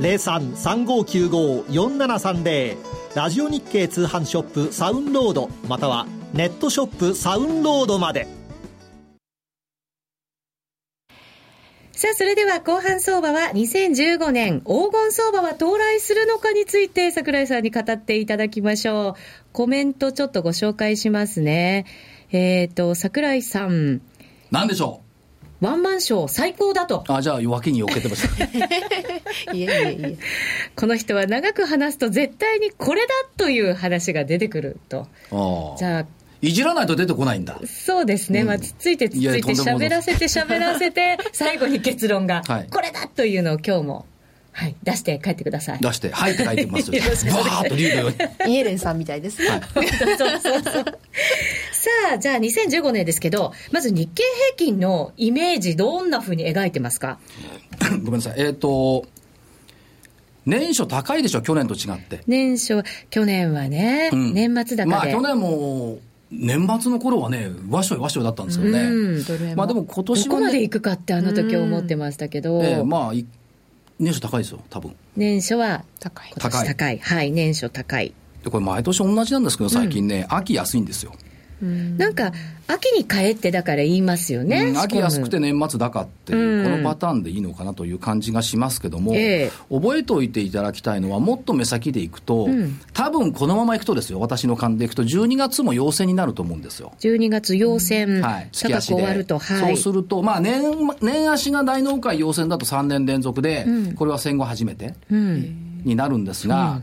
[0.00, 2.76] 0335954730
[3.14, 8.26] ラジオ日経通販ショップサウンロードまたはネットショップサウンロードまで
[12.02, 19.14] さあ、それでは後半相場は2015年黄金相場は到来するのかについて桜井さんに語っていただきましょう。
[19.52, 21.86] コメントちょっとご紹介しますね。
[22.32, 24.00] えっ、と、桜井さん、
[24.50, 25.00] なんでしょ
[25.62, 27.04] ワンマンショー最高だと。
[27.08, 28.44] うあ、じゃあ脇に避けてました。
[29.54, 30.16] いえいえいえ。
[30.74, 35.06] この人は長く話すと絶対にこれだという話が出てくると。
[35.30, 35.78] ああ。
[35.78, 36.06] じゃあ、
[36.40, 37.60] いじらないと出てこないんだ。
[37.64, 38.42] そうですね。
[38.42, 44.06] まあ、つっついてつっついて喋らせて喋らせて、 最後に結論が、はいこれだというのを今日も、
[44.50, 45.78] はい、出して帰ってください。
[45.80, 47.00] 出して、はいって書いてますよ。
[47.34, 48.54] バーッと竜のように。
[48.54, 49.60] イエレンさんみたいですね。
[51.82, 54.22] さあ、じゃあ2015年ですけど、まず日経
[54.56, 57.18] 平均のイメージ、どんなふうに描いてますか？
[58.04, 58.34] ごめんなさい。
[58.36, 59.04] えっ、と、
[60.46, 62.20] 年初高いでしょ、去年と違って。
[62.28, 64.86] 年初、去年はね、うん年末高で。
[64.86, 65.98] まあ去年も、
[66.30, 68.78] 年末の頃はね、わしょいわしょいだったんですよね。
[68.80, 69.18] う
[69.52, 73.26] んまあでも今年は、ね、どこまで行くかってあの時思ってましたけど、ええまあ、い
[73.98, 74.94] 年初高いですよ、多分。
[75.16, 76.32] 年初は高い。
[76.32, 76.98] 今年高い。
[76.98, 78.14] はい、年初高い。
[78.44, 81.12] で、これ毎年同じなんですけど、最近ね、秋安いんですよ。
[81.62, 82.32] なんか、
[82.66, 84.70] 秋に帰ってだから言いますよね。
[84.70, 86.64] うん秋安くて年末高っていう、うん。
[86.64, 89.50] このパターンでいいのかなという感じがしますけども、ええ。
[89.70, 92.80] 覚えておいていただきたいのは、もっと目先でいくと、ん。
[92.92, 96.92] 多分このままいくとですよ、私の勘でいくと、12月も陽性になると思うんですよ。
[97.00, 99.76] 12月陽線、はい、月高く終わると、はい。
[99.76, 100.62] そうすると、まあ年、
[101.00, 105.82] 年足が大納会陽線だと3年連続で、これは戦後初めてうん。
[105.84, 106.80] になるんですが、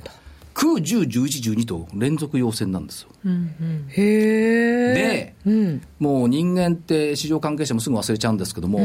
[0.60, 3.10] 9、10、11、12と連続陽線なんですよ。
[3.88, 4.94] へえ。
[4.94, 5.82] で、うん。
[6.00, 8.80] もう人間って市場関係者もすぐ忘れちゃうんですけども、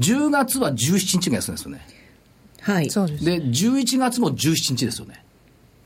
[0.00, 1.86] 10月は17日が安いんですよね。
[2.60, 2.90] はい。
[2.90, 3.24] そうです。
[3.24, 5.24] で、11月も17日ですよね。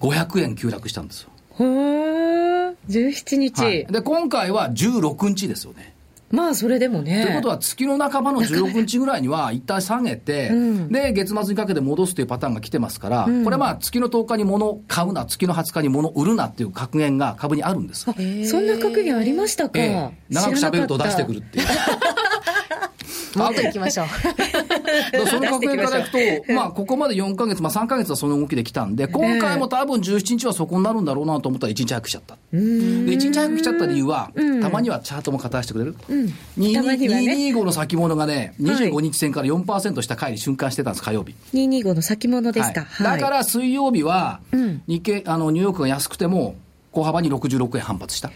[0.00, 1.30] 500円急落したんですよ。
[1.58, 2.74] へえ。
[2.88, 3.62] 17日。
[3.62, 5.92] はい、で、今回は16日ですよね。
[6.30, 7.22] まあ、それでもね。
[7.24, 10.50] ということは、月の半ばの16日ぐらいには、一旦下げて、
[10.88, 18.06] で、月末にかけて戻すというパターンが来てますから、これはまあ、月の10日に物を買うな、月の20日に物を売るなっていう格言が株にあるんです。
[18.08, 19.78] あ、そんな格言ありましたか？
[19.78, 21.66] ええ長く喋ると出してくるっていう。
[23.36, 24.06] もっと行きましょう。
[25.28, 26.10] その格言からいく
[26.46, 32.36] と、まあ、ここまで4ヶ月、まあ3ヶ月はその動きで来たんで、今回も多分17日はそこになるんだろうなと思ったら1日早く来ちゃった。
[32.52, 34.30] で、1日早く来ちゃった理由は、
[34.62, 35.94] たまにはチャートも片してくれる。
[35.94, 36.12] た
[36.82, 41.34] まにはね225の先物がね、25日線から4%下帰り瞬間してたんです、火曜日。
[41.54, 42.82] 225の先物ですか。
[42.82, 44.40] はいだから水曜日は、
[44.86, 46.54] 日経、あの、ニューヨークが安くても、
[46.92, 48.30] 小幅に66円反発した。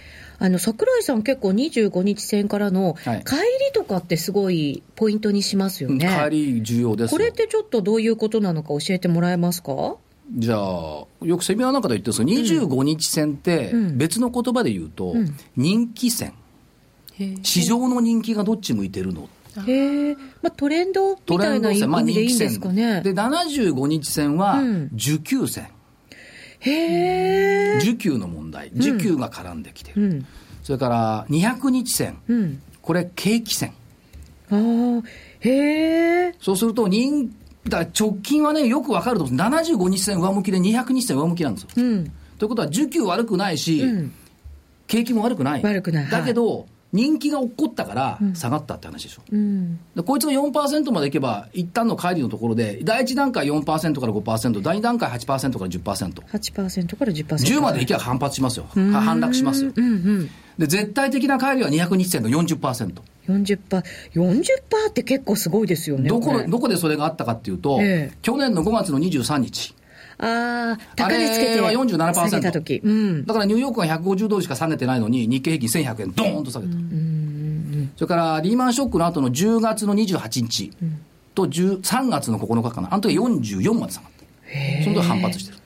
[0.44, 3.24] あの、桜井さん結構25日線からのはい。
[3.24, 3.40] 帰り
[3.72, 6.06] とかってすごいポイントにしますよね。
[6.28, 7.16] 帰り重要ですよ。
[7.16, 9.96] これってちょっとどういうことなのか教えてもらえますか？
[10.36, 11.06] じゃあ、よ
[11.38, 15.14] くセミナーなんかで言ってるんですけど、25日線って、別の言葉で言うと、
[15.56, 16.34] 人気線。
[17.42, 19.28] 市場の人気がどっち向いてるの？
[19.66, 22.50] へえ、まあ、トレンドトみたいな意味でいいんで。
[22.50, 23.00] すかね。
[23.02, 25.68] で、75日線はうん、需給線。
[26.70, 28.70] 需給の問題。
[28.72, 30.02] 需給が絡んできてる。
[30.02, 30.26] うん。
[30.62, 32.18] それから、200日線。
[32.28, 32.62] うん。
[32.80, 33.72] これ、景気線。
[34.50, 35.02] ああ、
[35.40, 36.34] へえ。
[36.40, 37.30] そうすると、人、
[37.68, 39.72] だ直近はね、よくわかると思うんです。
[39.72, 41.68] 75日線上向きで200日線上向きなんですよ。
[41.76, 42.12] うん。
[42.38, 44.12] ということは、需給悪くないし、うん
[44.86, 45.62] 景気も悪くない。
[45.62, 49.22] 悪くないはいだけど、人気が起こったから下がったって話でしょ。
[49.32, 49.80] うん。
[49.96, 56.22] でこいつが4%までいけば、一旦の乖離のところで、第1段階4%から5%、第2段階8%から10%。
[56.22, 57.26] 8%から10%。
[57.26, 58.66] 10までいけば反発しますよ。
[58.72, 59.72] は反落しますよ。
[59.74, 60.30] うんうん。
[60.56, 62.92] で、絶対的な乖離は200日線の40%。
[63.26, 63.82] 40%。
[64.14, 66.08] 40%って結構すごいですよね。
[66.08, 69.74] どこれどこでそれがあったかっていうと、ええ去年の5月の23日。
[70.18, 72.80] ああ、れは47%下げた時。
[72.84, 73.24] うん。
[73.26, 76.72] だからニューヨークが150ドルしか下げてないのに、日経平均1100円、ドーンと下げた。
[77.96, 80.70] それからリーマンショックの後の10月の28日
[81.34, 84.84] と10 3月の9日かな、あの時44まで下がった。
[84.84, 85.58] その時反発してる。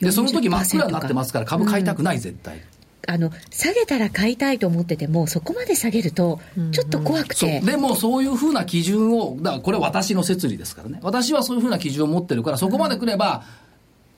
[0.00, 2.60] で、その時真っ暗になってますから、株買いたくない、絶対。
[3.10, 6.40] あの、下げたら買いたいと思ってても、そこまで下げると、
[6.72, 7.34] ちょっと怖くて。
[7.34, 7.66] そう。
[7.66, 11.00] でもそういうふうな基準を、だからこれ私の説理ですからね。
[11.02, 13.44] 私はそういうふうな基準を持ってるから、そこまで来れば、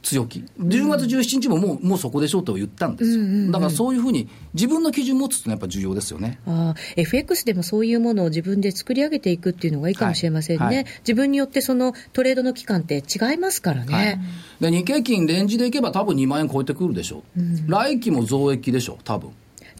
[0.02, 0.44] 強気。
[0.58, 3.52] 10月17日ももう、もうそこでしょうと言ったんですよ。
[3.52, 6.40] だからそういうふうに、自分の基準を持つとやっぱ重要ですよね。
[6.46, 10.64] ああ、FX でもそういうものを自分で作り上げていくっていうのがいいかもしれませんね。
[10.64, 13.94] はいはい自分によってそのトレードの期間って違いますからね。
[13.94, 14.70] はい。
[14.70, 17.40] で、日経金レンジでいけば多分2万円超えてくるでしょう。
[17.70, 19.30] 来期も増益でしょう、多分。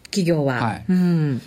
[0.05, 0.55] 企業は。
[0.55, 1.41] はいうん。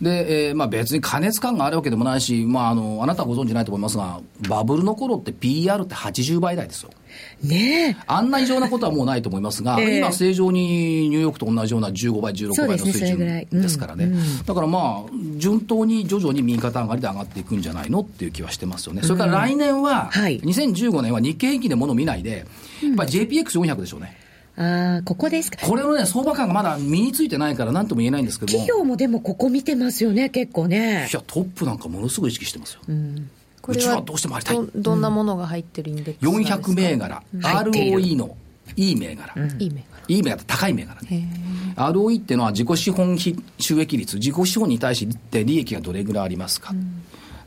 [0.00, 6.90] で、えーまあ別に加熱感があるわけでもないし、まああの、あなたはご存知ないと思いますが、バブルの頃って PR って80倍台ですよ。
[7.42, 7.96] ねえ。
[8.06, 14.04] あんな異常なことはもうないと思いますが、ええ今正常にニューヨークと同じような15倍、16倍の水準ですからね。
[14.04, 19.02] うんうんだからまあ、順当に徐々に右肩上がりで上がっていくんじゃないのっていう気はしてますよね。
[19.02, 22.46] それから来年は、はい2015年は日経平均で物を見ないで、
[22.82, 24.16] やっぱり JPX400 でしょうね。
[24.56, 25.66] ああ、ここですか。
[25.66, 28.58] これのね、相場感がまだ身についてないから何とも言えないんですけども。
[28.58, 31.14] 企業もでもここ見てますよね、結構ねい。
[31.14, 32.80] や、トップなんかものすごい意識してますよ。
[32.84, 32.98] これは
[33.68, 38.36] うちはどうしてもありたいどどんなものが入ってるインデックスなんですか400銘柄、ROE の
[38.76, 39.34] いい銘柄。
[39.58, 41.28] いい銘柄いい銘柄って高い銘柄ね。
[41.76, 46.74] ROE っていうのは自己資本費収益率、自己資本に対して利益がどれぐらいありますか。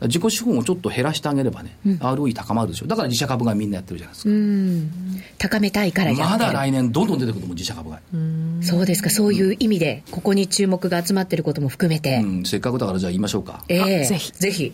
[0.02, 2.88] 自己資本をちょっと減らしてあげればね、ROE 高まるでしょ。
[2.88, 4.30] だから自社株買いみんなやってるじゃないですか。
[4.30, 4.92] うん。
[5.38, 6.30] 高めたいからやってる。
[6.30, 8.66] まだ来年どんどん出てくると思う、自社株買い。
[8.66, 12.18] そうですか、そういう意味で、ここに注目が集まってることも含めて。
[12.18, 13.64] うん、せっかくだからじゃあ言いましょうか。
[13.70, 14.74] ええぜひぜひ。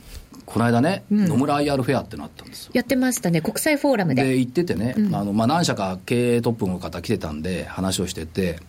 [0.52, 2.72] この間ね、野村 IR フェアってのあったんですよ。
[2.74, 4.24] やってましたね、国際フォーラムで。
[4.24, 8.60] で、行っててね、あの、まあ、何社か経営トップの方来てたんで、話をしてて、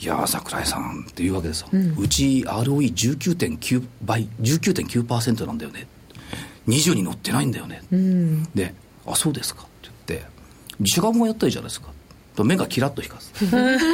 [0.00, 1.68] いやー、桜井さんって言うわけですよ。
[1.98, 5.86] うち ROE19.9 倍、19.9%なんだよね。
[6.68, 7.82] 20に乗ってないんだよね。
[8.54, 8.72] で、
[9.06, 10.26] あ、そうですかって言って、
[10.80, 11.88] 自社株もやったらいいじゃないですか。
[12.34, 13.78] と目がキラッと光る。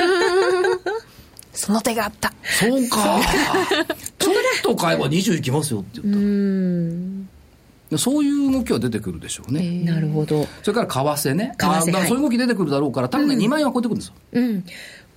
[1.55, 3.21] その手があったそうか。
[4.19, 6.21] ちょっと買えば20いきますよって言った。
[6.21, 7.32] で
[7.99, 9.83] そういう動きは出てくるでしょうね。
[9.85, 10.47] なるほど。
[10.63, 11.55] それから為替ね。
[11.59, 14.15] 為替はいそういう動き出てくるだろうから、多分ね、2万円は超えてくるんですよ。
[14.33, 14.65] うん。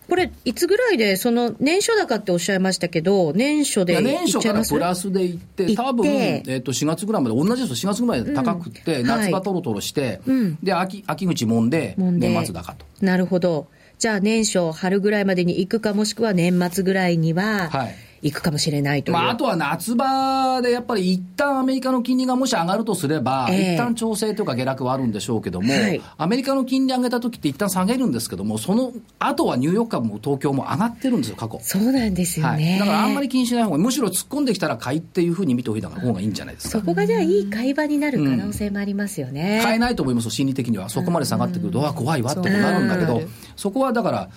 [0.07, 12.85] これ、いつぐらいで、その、年初高っておっしゃいましたけど、年初いで年初からプラスでいって、行って多分、えっ、と、4月ぐらいまで、同じですよ、4月ぐらいまで高くって、うん夏場トロトロして、うんで、秋、秋口もんで、もんで年末高と。
[13.01, 13.67] なるほど。
[13.97, 19.13] じゃあ年初、春ぐらいまでに行くか、もしくは年末ぐらいにははい、行くかもしれないという。
[19.13, 31.59] まあ、あとは夏場でやっぱり一旦アメリカの金利がもし上がるとすれば、ええ一旦調整とか下落はあるんでしょうけども、はいアメリカの金利上げた時って一旦下げるんですけども、その後はニューヨーク株も東京も上がってるんですよ、過去。
[31.61, 32.71] そうなんですよね。
[32.71, 36.79] はい、だからあんまり気にしない方がいい、むしろ突っ込んできたら買いっていうふうに見ておいた方がいいんじゃないですか。
[36.79, 39.61] そこがじゃあいい買い場になる可能性もありますよね。
[39.63, 40.89] 買えないと思いますよ心理的には。
[40.89, 44.29] そこまで下がってくると、わ怖いわってことになるんだけどうん、そこはだから、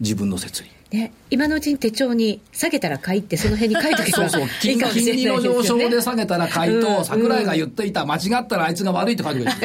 [0.00, 0.70] 自分の説理。
[0.92, 9.58] ね、今のうちに手帳に下げたら買いってその辺に書いておけばそうそう、 い金いかもしれ金利の上昇で下げたら買いうんと、桜井が言っていた、間違ったらあいつが悪いって書いてくれる。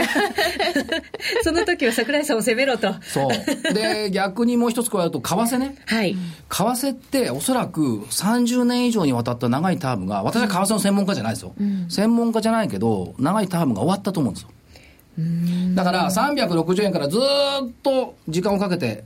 [1.44, 2.94] その時は桜井さんを責めろと。
[3.02, 3.74] そう。
[3.74, 5.76] で、 逆にもう一つ加えると、為替ね。
[5.88, 6.14] はい。
[6.14, 6.18] 為
[6.50, 11.56] 替っておそらく30年以上にわたった長いタームが、私は為替の専門家じゃないですよ。
[11.90, 14.50] 専門家じゃないけど、長いタームが終わったと思うんですよ。
[15.74, 17.22] だから360円からずー
[17.68, 19.06] っと時間をかけて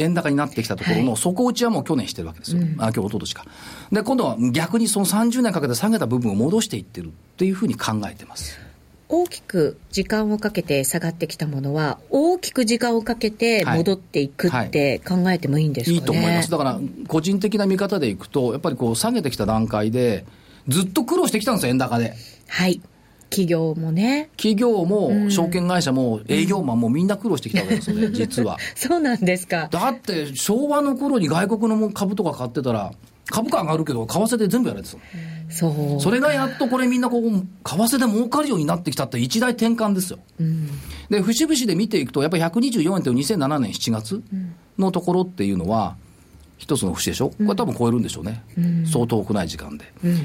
[0.00, 2.62] 円高になってきたところの底打ちはもう去年してるわけですよ。
[2.78, 3.44] あ、今日、一昨年か。
[3.92, 8.58] で、今度は逆にその30年かけて下げた部分を戻していってるっていうふうに考えてます。
[9.08, 15.96] 大きく時間をかけて下がってきたものは、大きく時間をかけて戻っていくって考えてもいいんですかね。
[15.96, 16.50] いいと思います。
[16.50, 20.24] だから、個人的な見方でいくと、やっぱりこう下げてきた段階で、
[20.68, 22.14] ずっと苦労してきたんですよ、円高で。
[22.46, 22.80] はい。
[23.30, 24.28] 企業もね。
[24.36, 28.58] 企業も、証券会社も、営業マンもみんな苦労してきたわけですよね、実は。
[28.74, 29.68] そうなんですか。
[29.70, 32.92] だって、昭和の頃に外国の株とか買ってたら、
[33.26, 35.02] 株価上がるけど、為替で全部やられてたの
[35.48, 36.00] そう。
[36.02, 40.18] それがやっとこれみんなこう、為替で儲かるようになってきたって一大転換ですよ。
[41.08, 44.22] で、節々で見ていくと、やっぱり124円っていう2007年7月
[44.78, 45.94] のところっていうのは、
[46.58, 47.30] 一つの節でしょ？
[47.30, 48.42] これ多分超えるんでしょうね。
[48.84, 49.84] 相当多くない時間で。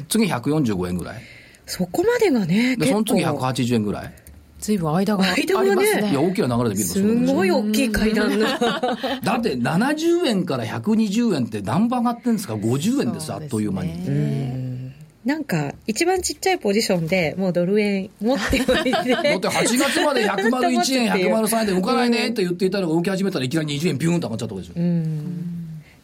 [0.09, 1.21] 次145円ぐらい。
[1.65, 4.13] そこまでがね、で、その次結構180円ぐらい。
[4.60, 8.47] ずいぶん間があり間がねますねいや、大きな流れで見るすごい大きい階段の。
[9.21, 14.91] だって70円から120円って何倍上がってるんですか ?50 円です、あっという間に。
[15.23, 18.91] なんか、一番ちっちゃいポジションでもうドル円持っておいて。
[18.93, 24.84] だって8月まで101円、 103円で動かないねって言っていたのが動き始めたらいきなり20円ピューンと上がっちゃったわけですよ。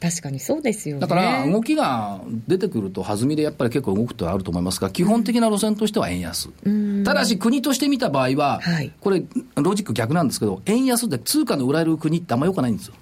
[0.02, 1.02] 確かにそうですよね。
[1.02, 6.50] だから動きが出てくると弾みでやっぱり結構動くってあると思いますが、基本的な路線としては円安。
[7.06, 9.24] ただし国として見た場合ははい、これ
[9.56, 12.96] ロジック逆なんですけど、円安で通貨の売られる国ってあんま良くないんですよ。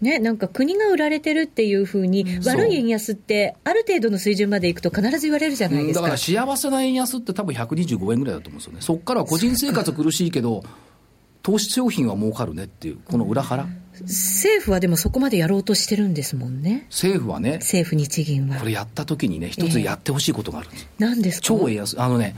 [0.00, 6.02] ね、なんか国が売られてるっていうふうに、悪い円安って、ある程度の水準までいくと必ず言われるじゃないですか。
[6.02, 8.78] だから幸せな円安って多分125円ぐらいだと思うんですよね。
[8.80, 10.62] そこからは個人生活苦しいけど、
[11.42, 13.66] 投資商品は儲かるねっていう、この裏腹。
[14.02, 16.86] 政府はでもそこまでやろうとしてるんですもんね。
[16.90, 18.66] 政府はね、政府日銀はこ。
[18.66, 20.88] れやった時にね、一つやってほしいことがあるんですよ。
[20.98, 21.46] 何ですか？
[21.46, 22.00] 超円安。
[22.00, 22.34] あのね、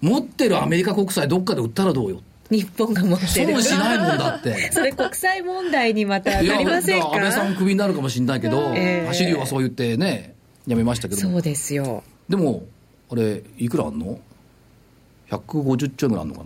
[0.00, 2.22] 持ってるアメリカ国債どっかで売ったらどうよ。
[2.50, 3.52] 日本が持ってる。
[3.54, 4.70] 損しないもんだって。
[4.72, 7.14] それ国際問題にまたなりませんか？
[7.14, 10.34] 安倍さんクビになるかもしれないけど、ええ走りはそう言ってね、
[10.66, 12.02] やめましたけどもそうですよ。
[12.28, 12.64] でも、
[13.10, 14.18] あれ、いくらあんの
[15.30, 16.44] ?150 兆円ぐらいあんのか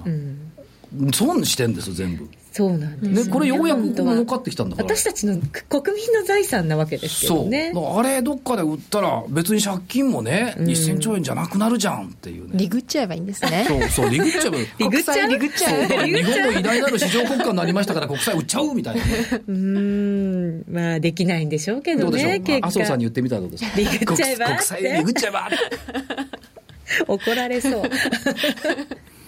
[1.07, 2.29] な、損してんですよ、全部。
[2.57, 4.88] そうなんです、ね、これようやく儲かってきたんだから。
[4.97, 5.37] 私たちの
[5.69, 7.38] 国民の財産なわけですけそう。
[7.38, 7.73] どね。
[7.75, 12.53] あれ、どっかで売ったら、別に借金もね、1000兆円じゃなくなるじゃんっていうね。
[12.55, 14.55] リグっちゃえばいいんですねそう、そう、リグっちゃう。
[14.79, 15.27] リグっちゃう？
[15.27, 19.11] 国債リグっちゃうそうだから日本の偉大なる市場国家になりましたから国債売っちゃうみたいなね。
[19.49, 22.59] うーん、まあできないんでしょうけどどうでしょう？
[22.62, 23.07] 麻生さんに果。
[23.07, 23.71] 言ってみたらどうですか？
[23.77, 25.49] リグっちゃえば国国債リグっちゃえば
[27.09, 27.83] 怒られそう。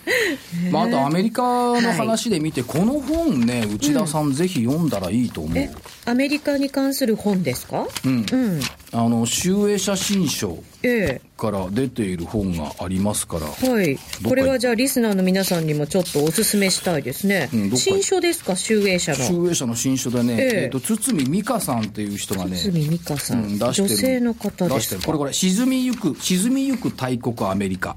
[0.70, 1.42] まあ、あとアメリカ
[1.80, 5.58] の話で見て、この本ね、内田さん、ぜひ読んだらいいと思う。
[5.58, 5.70] え、
[6.04, 7.86] アメリカに関する本ですか？
[8.04, 8.26] うん。
[8.30, 8.60] うん。
[8.92, 13.68] あの、集英写真賞えから出ている本がありますから、え。
[13.68, 13.98] はい。
[14.24, 17.50] これはじゃあリスナーの皆さんにもちょっとお勧めしたいですね。
[17.52, 19.18] うん新書ですか、集英社の。
[19.18, 24.74] 集英社の新書でね、えええっと、堤美香さんっていう人がね、堤美香さん、うん出してる女性の方ですか？
[24.76, 25.00] 出してる。
[25.02, 27.96] これこれ、沈みゆく、沈みゆく大国アメリカ。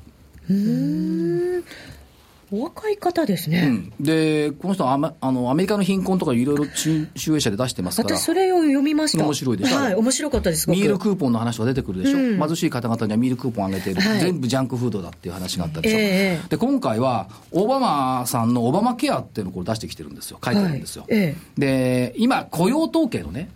[2.51, 3.91] お若い方ですね。
[3.99, 4.03] うん。
[4.03, 8.17] で、この人はアメあのアメリカの貧困とかいろいろ集英社で出してますから。
[8.17, 9.23] 私、それを読みました。
[9.23, 9.77] 面白いでしょ？
[9.77, 12.39] はい、面白かったです、ミールクーポンの話が出てくるでしょ、うん。
[12.39, 14.19] 貧しい方々にはミールクーポンあげてる、はい。
[14.19, 20.39] 全部ジャンクフードだっていう話があったでしょ、ええで今回はオバマさんのオバマケアっていうのをこれ出してきてるんですよ。
[20.43, 21.35] 書いてるんですよ、はいえ。
[21.57, 23.49] で今雇用統計のね、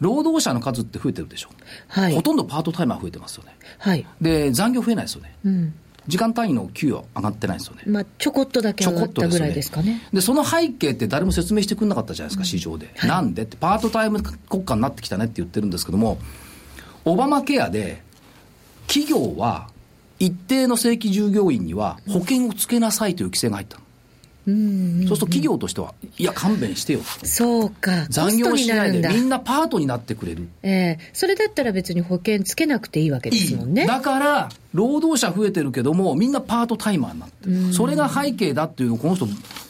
[0.00, 1.50] 労働者の数って増えてるでしょ、
[1.88, 2.14] はい。
[2.14, 3.56] ほとんどパートタイマー増えてますよね。
[3.78, 4.04] はい。
[4.20, 5.34] で残業増えないですよね。
[5.44, 5.74] うん。
[6.08, 10.02] 時間単位の給与上がってないですよねまあ、ちょこっとだけ上がったぐらいですかね。
[10.12, 16.18] でその背景って誰も説明してくれなかったじゃないですか、市場で、なんでって、パートタイム国家になってきたねって言ってるんですけども、
[17.04, 18.02] オバマケアで、
[18.86, 19.68] 企業は
[20.18, 23.84] 一定の正規従業員には保険をつけなさいという規制が入ったの。
[24.48, 27.00] うんそうすると企業としては、いや、勘弁してよ。
[27.22, 28.06] そうか。
[28.08, 30.48] 残業しないでみんなパートになってくれる。
[30.62, 33.86] ええそれだったら別に保険つけなくていいわけですもんね。
[33.86, 37.74] だから、労働者増えてるけども、みんなパートタイマーになってる。
[37.74, 39.26] それが背景だっていうのをこの人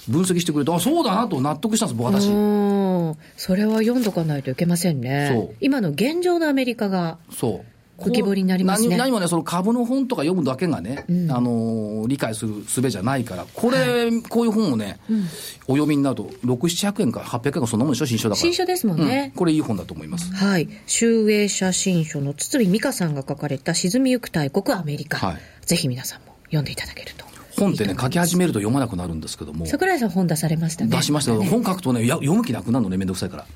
[0.09, 2.29] 分析してくれて、あ、そうだなと納得したんです、僕私。
[2.29, 5.51] うんそれは読んどかないといけませんね。
[5.61, 7.18] 今の現状のアメリカが。
[7.31, 7.78] そう。
[7.99, 14.99] 浮き彫りになりますね何何もね、その株の本とか読むだけがね、あのー理解する術じゃないから、これ、こういう本をね、
[15.66, 18.42] お読みになると、6、700円か800円かそんなもんでしょ、新書だから。
[18.42, 20.32] 新書ですもんねうんこれいい本だと思います。
[20.32, 20.68] はい。
[20.86, 25.18] 集英写真書の堤美香さんが書かれた沈みゆく大国アメリカ。
[25.18, 25.36] はい
[25.68, 27.26] ぜひ皆さんも読んでいただけると。
[27.61, 30.90] 本ってね、書き始めると読まなくなるんですけども、桜井さん本出されましたね。
[30.90, 33.46] 出しましたけど、本書くとね、読む気なくなるのね、めんどくさいから。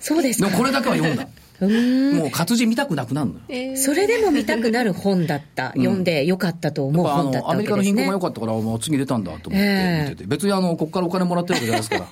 [0.00, 0.46] そうですか。
[0.48, 1.26] でもこれだけは読んだ。
[1.68, 3.76] もう活字見たくなくなるのよ。
[3.76, 5.68] それでも見たくなる本だった。
[5.70, 7.82] 読んでよかったと思う本だったのアメリカの。
[7.82, 10.10] 貧困が良かったから、もう次出たんだと思ってええ。
[10.10, 12.08] 見てて、別にあのここからお金もらってるわけじゃないですか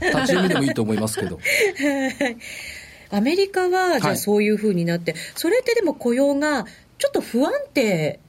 [0.00, 1.38] ら、 立ち読みでもいいと思いますけど、
[3.10, 4.00] アメリカは、じゃはい。
[4.12, 6.64] あそういうふうになって、それってでも雇用が
[6.98, 8.20] ちょっと不安定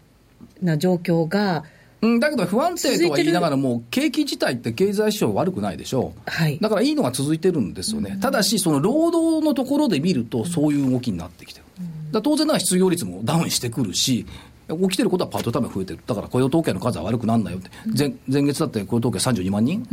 [0.61, 1.63] な状況が、
[2.03, 6.59] うん、だけど不安定とは言いながらも、景気自体って経済指標悪くないでしょう、はい。
[6.59, 14.25] だからいいのが続いてるんですよね、ただし、その労働のところで見ると、そういう動きになってきてる、だから当然ながら失業率もダウンしてくるし、
[14.67, 19.87] 起きてることはパートタイムが増えてる、だから雇用統計の数は悪くならないよって、前前月だって雇用統計32万人、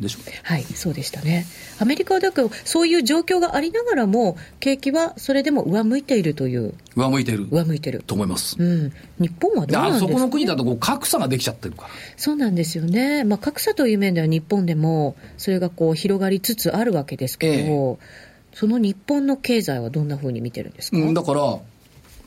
[0.00, 0.18] でしょ？
[0.42, 1.46] はい、そうでしたね。
[1.78, 8.02] アメリカはだから、そういう状況がありながらも、景気はそれでも上向いているという、上向いてる上向いてる。
[8.06, 8.56] と思います。
[8.58, 8.92] うん。
[9.18, 11.88] 日本はどうなんですか、ね、そこの国だとこう格差ができちゃってるから。
[12.16, 13.24] そうなんですよね。
[13.24, 17.98] まあ、格差という面では日本でも、それがこう、広がりつつあるわけですけど、
[18.52, 21.58] その日本の経済はどんなふうに見てるんですか、うん、だから、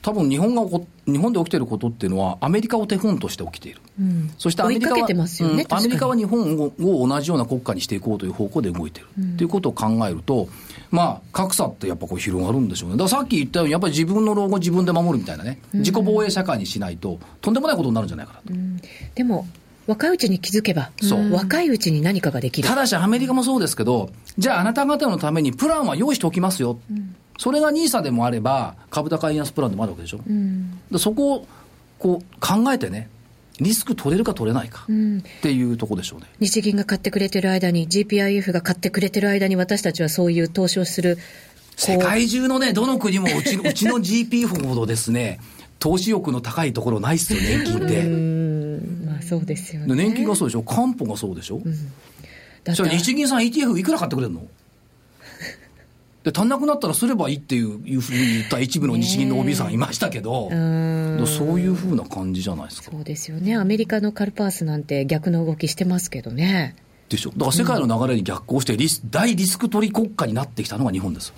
[0.01, 0.63] 多分日本が
[1.05, 3.81] 日本で起きてることっていうのは、アメリカを手本として起きている。
[3.99, 4.31] うん。
[4.37, 5.65] そしてアメリカはねうん。
[5.69, 9.07] アメリカは日本をを同じような国家にしていこうという方向で動いてる。
[9.37, 10.47] ということを考えると、
[10.91, 12.97] まあ、格差ってやっぱこう広がるんでしょうね。
[12.97, 18.53] だからさっき言ったように、やっぱり自分の老後自分で守るみたいなね、自己防衛社会にしないと、とんでもないことになるんじゃないかなと。
[19.15, 19.47] でも、
[19.85, 20.91] 若いうちに気づけば、
[21.31, 22.67] 若いうちに何かができる。
[22.67, 22.75] た。
[22.75, 26.79] だし、アメリカもそうですけど、じゃあ、あなた方のためにプランは用意しておきますよ、
[27.37, 30.19] それが NISA でもあれば、株高円安プランでもあるわけでしょ、
[30.91, 31.47] でそこを
[31.99, 33.09] こう考えてね、
[33.59, 36.27] リスク取れるか取れないかっていうところでしょうね。
[36.39, 41.17] 日銀が買ってくれてる間に、GPIF が買ってくれてる間に、私たちはそういう投資をする。
[41.75, 45.39] 世界中のね、どの国もうちの うちの GP ほどですね、
[45.79, 47.99] 投資欲の高いところないっすよ、年金って。
[47.99, 49.87] うん、まあそうですよね。
[49.87, 51.61] で年金がそうでしょ、官報がそうでしょ、
[52.63, 54.47] だじゃあ日銀さん ETF いくら買ってくれるの？
[56.23, 62.91] で足んなくなったらすればいいっていういうふうに言った一部の日銀の OB さんいましたけど、うんそういうふうな感じじゃないですか。
[62.91, 63.55] そうですよね。
[63.55, 66.75] アメリカのカルパースなんて逆の動きしてますけどね。
[67.09, 67.31] でしょ。
[67.31, 71.33] だから世界の流れに逆行してリス、大リスク取り国家になってきたのが日本です。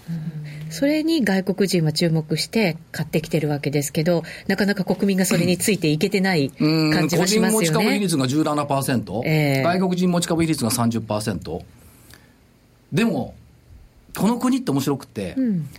[0.70, 7.86] それに外国人は注目して買ってきてるわけですけど、なかなか国民がそれについていけてないうん感じはします個人持ちよね。
[7.86, 11.62] 株比率が17%、ええ外国人持ち株比率が30%。
[12.94, 13.36] でも、
[14.18, 15.70] この国って面白くて、うん。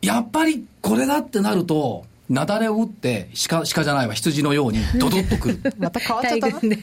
[0.00, 5.60] やっぱりこれだってなると、雪崩を打って鹿、鹿じゃないわ、羊のようにドドッとくる。
[5.78, 6.78] また変わっちゃ大ったな群で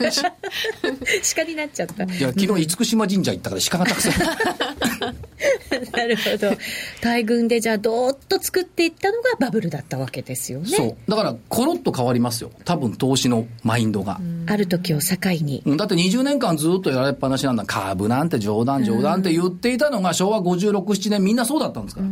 [1.36, 2.04] 鹿になっちゃった。
[2.04, 4.14] いや、昨日厳島神社行ったから鹿がたくさん。
[5.92, 6.56] なるほど。
[7.02, 10.68] 大群でじゃあどーっと作っていったのがバブルだったわけですよね。
[10.68, 10.96] そう。
[11.10, 12.52] だから、コロッと変わりますよ。
[12.66, 14.20] 多分投資のマインドが。
[14.46, 15.64] ある時を境に。
[15.66, 17.64] うんだって20年間ずっとやられっぱなしなんだ。
[17.66, 22.08] 株なんて冗談冗談って言っていたのが昭和56、7年みんなそうだったんですから。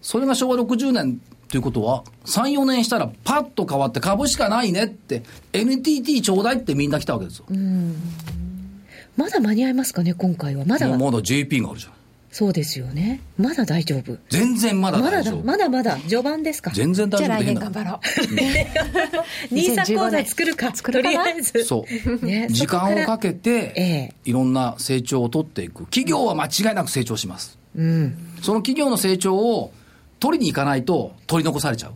[0.00, 1.20] それが昭和60年
[1.52, 5.22] ということは、3、4年したらパッと変わって株しかないねって、
[5.52, 7.46] NTT ちょうだいってみんな来たわけですよ。
[9.18, 10.64] まだ間に合いますかね、今回は。
[10.64, 11.92] まだもう、まだ JP があるじゃん。
[12.30, 13.20] そうですよね。
[13.36, 14.16] まだ大丈夫。
[14.30, 15.44] 全然まだまだだ、大丈夫。
[15.44, 16.70] まだまだ、序盤ですか。
[16.70, 18.00] 全然大じゃあ来丈夫で変だ年頑張ろ
[19.50, 19.54] う。
[19.54, 21.64] ニーサ口座作るか、作るとりあえず。
[21.64, 22.24] そう。
[22.24, 25.84] ね時間をかけえてえ、いろんな成長を取っていく。
[25.84, 27.58] 企業は間違いなく成長します。
[27.76, 28.16] うん。
[28.40, 29.70] その企業の成長を
[30.22, 31.94] 取りに行かないと取り残されちゃう。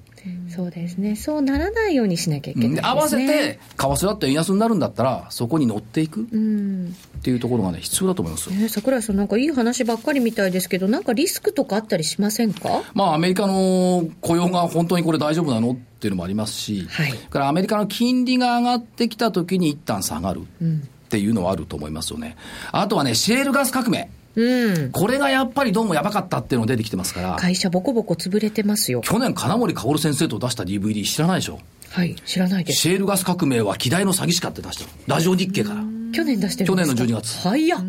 [0.48, 1.14] そうですね。
[1.14, 2.74] そうならないようにしなきゃいけないね。
[2.76, 6.96] で合わせて、為替だって円安になるんだったら、そこに乗っていくっうん。
[7.22, 8.56] ていうところがね、必要だと思いますよ。
[8.56, 12.82] ね、桜井さんなんかいい話ばっかりみたいですけど、なんかリスクとかあったりしませんか？
[12.94, 20.78] まあ、アメリカの雇用が本当にこれ大丈夫なのっていうのもありますし、はいからアメリカの金利が上がってきた時に一旦下がるうん。
[20.78, 22.36] っていうのはあると思いますよね。
[22.72, 24.10] あとはね、シェールガス革命。
[24.36, 24.90] うん。
[24.92, 29.00] これがやっぱりどうもやばかったっていうのが出てきてますから、会社ボコボコ潰れてますよ。
[29.00, 31.58] 去年金森薫先生と出した DVD 知らないでしょ？
[31.90, 32.80] はい、知らないです。
[32.80, 34.90] シェールガス革命は希代の詐欺師かって出したの。
[35.06, 35.82] ラジオ日経から。
[36.12, 36.96] 去年出してるんですか？
[36.96, 37.40] 去年の12月。
[37.40, 37.84] 早っ。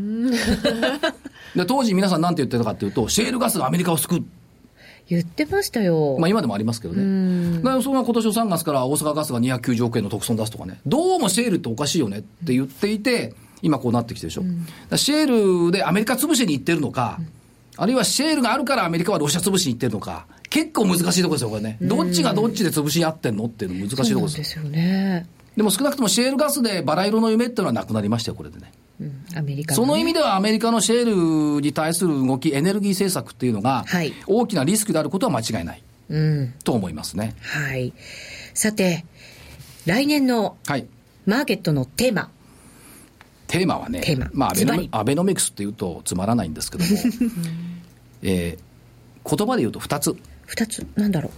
[1.56, 4.24] で、当時皆さん何て言ってたかっていうと、シェールガスがアメリカを救う。
[5.10, 6.18] 言ってましたよ。
[6.20, 7.60] まあ今でもありますけどね。
[7.60, 14.42] だからそれが今年の3月から大阪ガスが290億円の特損出すとかね、どうもシェールっておかしいよねって言っていて、今こうなってきてるでしょ。
[14.42, 14.46] う
[14.96, 17.20] ん、シェールでアメリカ潰しに行ってるのか、
[17.76, 21.78] あるいはシェールがあるからアメリカはロシア潰しに行ってるのか、結構難しいところですよ、これね。
[21.82, 24.58] どっちがどっちで潰し合ってんのっていうの難しいところです。
[24.58, 25.28] よね。
[25.56, 28.72] でも少なくともシェールガスでバラ色の夢っていうのはなくなりましたよ、これでね。
[29.00, 33.86] うん、アメリカ、ね、その意味ではアメリカのシェールに対する動き、エネルギー政策っていうのが、
[34.26, 37.36] 大きなリスクであることは間違いない、うん、と思いますね。
[37.42, 37.94] はい。
[38.56, 39.06] さて、
[39.86, 40.58] 来年の
[41.26, 42.32] マーケットのテーマ。
[43.48, 46.90] テーマはね、まあアベノ、アベノミクスっていうとつまらないんですけども、
[48.22, 50.16] えー、言葉で言うと2つ。
[50.48, 51.30] 2つ、なんだろ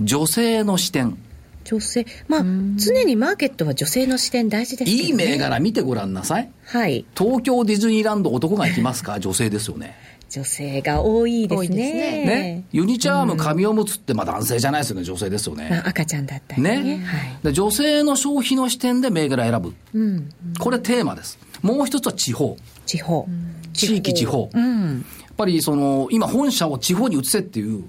[0.00, 0.04] う。
[0.04, 1.16] 女性の視点。
[1.64, 2.06] 女性。
[2.28, 2.44] まあ、
[2.76, 5.02] 常にマーケットは女性の視点大事ですね。
[5.02, 6.50] いい銘柄見てごらんなさい。
[6.66, 7.06] はい。
[7.16, 9.18] 東京ディズニーランド男が行きますか？
[9.18, 9.96] 女性ですよね。
[10.28, 11.92] 女性が多いですね。
[11.92, 15.68] ねねユニチャーム紙おむつってまあ男性じゃないですよね、女性ですよね。
[15.70, 16.82] まあ、赤ちゃんだったりね。
[16.82, 19.74] ねはい、で女性の消費の視点で銘柄選ぶ。
[19.94, 21.38] うん、これテーマです。
[21.64, 22.58] もう一つは地方。
[22.84, 23.26] 地方。
[23.72, 24.50] 地域地方。
[24.52, 27.84] うん、やっぱりその、今本社を地方に移せっていう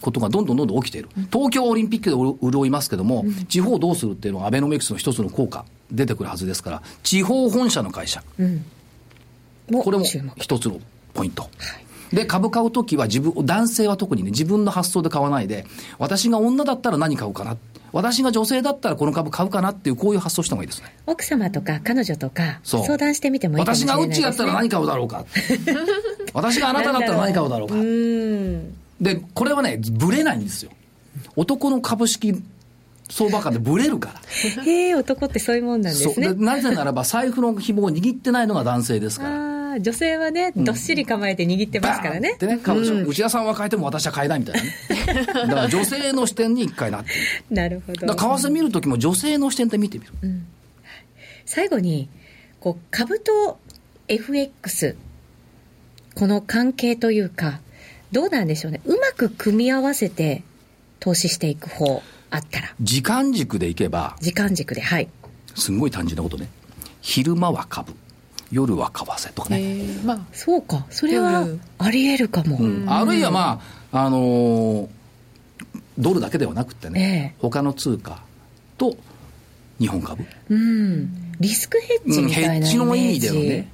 [0.00, 1.08] ことがどんどんどんどん起きている。
[1.32, 8.24] 東京オリンピックで潤いますけども、地方どうするっていうのはアベノミクスの一つの効果出てくるはずですから、地方本社の会社。
[9.72, 10.04] これも
[10.36, 10.80] 一つの
[11.14, 11.48] ポイント。
[12.12, 15.64] で、株買うときは自分、男性は特にね、自分の発想で買わないで、
[15.98, 17.56] 私が女だったら何買うかな。
[17.92, 20.96] 私が女性だったらこの株買うかなっていう、こういう発想した方がいいですね。
[21.06, 25.24] 奥様とか彼女とか、相談してみてもいいかもしれないです、ね、私がうちだったら何買うだろうか。
[26.32, 27.74] 私があなただったら何買うだろうか。
[29.00, 30.70] で、これはね、ぶれないんですよ。
[31.36, 32.42] 男の株式
[33.10, 34.62] 相場感でぶれるから。
[34.62, 36.32] へえ、男ってそういうもんなんですね。
[36.34, 39.51] なぜならば、財布の紐を握ってないのが男性ですから。
[39.80, 42.36] 女性はね、どっしり構えて握ってますからね。
[42.38, 45.26] でね、うん、内田さんは変えても私は変えないみたいなね。
[45.26, 47.10] だから女性の視点に一回なって
[47.50, 48.06] なるほど。
[48.06, 50.12] 為替見るときも女性の視点で見てみる。
[50.22, 50.46] うん、
[51.44, 52.08] 最後に、
[52.60, 53.58] こう、株と
[54.08, 54.96] FX、
[56.14, 57.60] この関係というか、
[58.12, 58.80] どうなんでしょうね。
[58.84, 60.42] うまく組み合わせて
[61.00, 62.74] 投資していく方あったら。
[62.80, 64.16] 時間軸でいけば。
[64.20, 65.08] 時間軸で、はい。
[65.54, 66.48] すごい単純なことね。
[67.00, 67.94] 昼間は株。
[68.52, 69.84] 夜は為替とかね。
[70.04, 70.86] まあ、そうか。
[70.90, 71.46] それは
[71.78, 72.58] あり得るかも。
[72.58, 74.88] うん、あるいはまあ、あのー、
[75.98, 78.22] ドルだけではなくてね、えー、他の通貨
[78.76, 78.94] と
[79.80, 80.24] 日本株。
[80.50, 81.32] うん。
[81.40, 83.72] リスクヘッジみたいなイメージ、うん、ヘッジの意味でのね、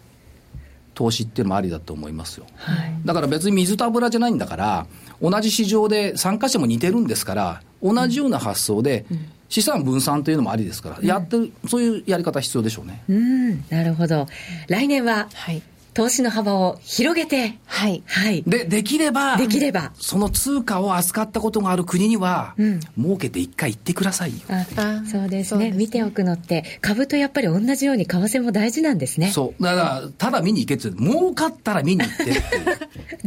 [0.99, 2.47] 投資っていうのもありだと思いますよ。
[2.57, 4.87] はい、だから別に水と油じゃないんだから、
[5.23, 9.07] 同じ市場で参加者も似てるんですから、同じような発想で、
[9.49, 13.01] 資産分散というのもありですから、やってる、そういうやり方必要でしょうね。
[13.09, 14.27] うん、なるほど。
[14.67, 15.63] 来年は、はい、
[15.99, 18.05] 投資の幅を広げて、はい。
[18.07, 18.45] はい。
[18.47, 24.39] で、できれば、できれば、その通貨を扱ったことがある国には、うん、儲けて一回行ってくださいよ。
[24.49, 25.73] ああそうですね。
[25.73, 29.33] 見ておくのって、株とやっぱり同じように為替も大事なんですね。
[29.33, 29.61] そう。
[29.61, 32.43] だから、ただ見に行けって、儲かったら見に行ってって。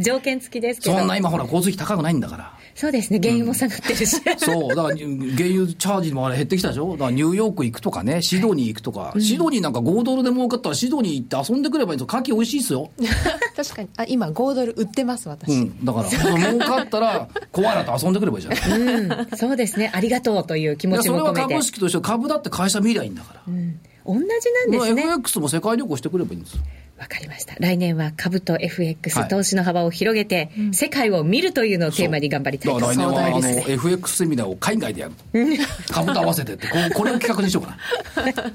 [0.02, 0.96] 条件付きですけど。
[0.96, 2.54] そんな今ほら、交通費高くないんだから。
[2.74, 12.90] そうですね、原油も下がってるし、うん、そう、だから原油チャージもあれ減ってきたでしょ、だからニューヨーク行くとかね、シドニー行くとか、はい、シドニーなんか5ドルで儲かったら、シドニー行って遊んでくればいいんですよ、牡蠣美味しいですよ。
[13.56, 15.52] 確かに、あ今、5ドル売ってます、私。
[15.52, 18.80] うん、だから、儲かったら、コアラと遊んでくればいいじゃん。
[18.80, 23.42] うん、そうですね、ありがとうという気持ちもそれは株式として、株だって会社見りゃいいんだから。
[23.46, 25.02] うん同じなんですね。
[25.02, 26.62] FX も世界旅行してくればいいんですよ。
[26.98, 27.56] わかりました。
[27.58, 35.14] 来年は株と FX、はい、投資の幅を広げて、うん、世界を見るというのをテーマに頑張りたいと来年はあの FX セミナーを海外でやる。
[35.90, 37.76] 株と合わせてってこ、これを企画にしようか
[38.22, 38.32] な。
[38.32, 38.52] 今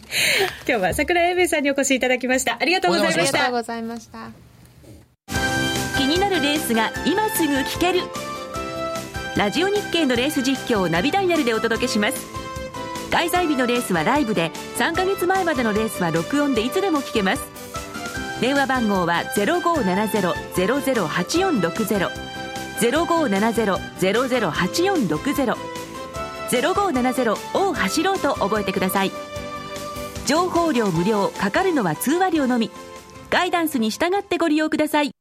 [0.66, 2.58] 日は桜井英明さんにお越しいただきました。
[2.60, 3.22] ありがとうございました。
[3.22, 4.30] ありがとうございました。
[5.98, 8.02] 気になるレースが今すぐ聞ける。
[9.36, 12.48] ラジオ日経のレース実況をナビダイヤルでお届けします。
[13.12, 17.66] 開催日のレースはライブで3ヶ月前までのレースは録音でいつでも聞けます
[18.42, 22.10] 電話番号は0570-008460
[22.80, 25.56] 0570-008460
[26.50, 29.12] 0570を走ろうと覚えてください。
[30.26, 32.70] 情報量無料かかるのは通話料のみ。
[33.30, 35.12] ガイダンスに従ってご利用ください。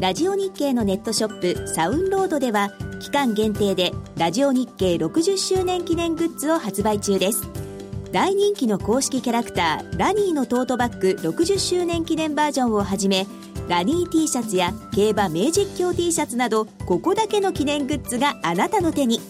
[0.00, 7.65] ラジオ日経のネットショップサウンロードでは期間限定でラジオ日経60周年記念グッズを発売中です。
[8.12, 13.26] 大人気の公式キャラクターラニーのトートバッグ60周年記念バージョンをはじめ
[13.68, 19.20] ラニー T シャツや競馬名実況 T シャツなどここだけの記念グッズがあなたの手に。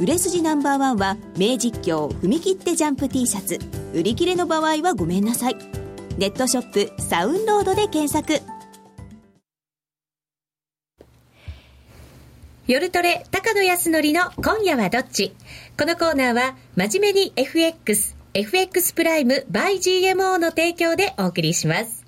[0.00, 3.58] 売れ筋ナンバーワンは名実況踏み切ってジャンプ T シャツ。
[3.92, 5.56] 売り切れの場合はごめんなさい。
[6.18, 8.42] ネットショップサウンロードで検索。
[12.66, 15.36] 夜トレ高野康則の今夜はどっち？
[15.78, 22.03] このコーナーは真面目に FX FX プライム by GMO の提供でお送りします。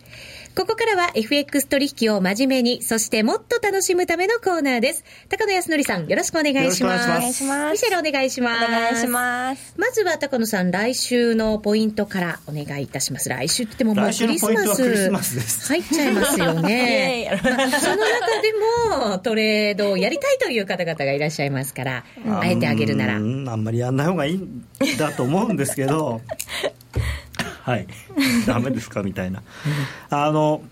[0.57, 5.05] ここからは FX 取引を真面目に、そしてもっと楽しむためのコーナーです。
[5.29, 7.11] 高野康則さん、よろしくお願いします。
[7.11, 7.73] お願いします。
[7.73, 8.65] ミシェルお願いします。
[8.65, 9.75] お願いします。
[9.77, 13.29] まずは高野さん、来週のポイントからお願いいたします。
[13.29, 15.69] 来週って言ってももうクリスマス。
[15.69, 17.39] 入っちゃいますよね。
[17.45, 23.17] その中でもトレードをやりたいという方々がいらっしゃいますから、あえてあげるなら。
[23.17, 24.65] あんまりやんない方がいいん
[24.97, 26.23] だと思うんですけど、
[27.63, 27.87] はい、
[28.47, 29.03] ダメですか？
[29.03, 29.43] みたいな。
[30.11, 30.63] あの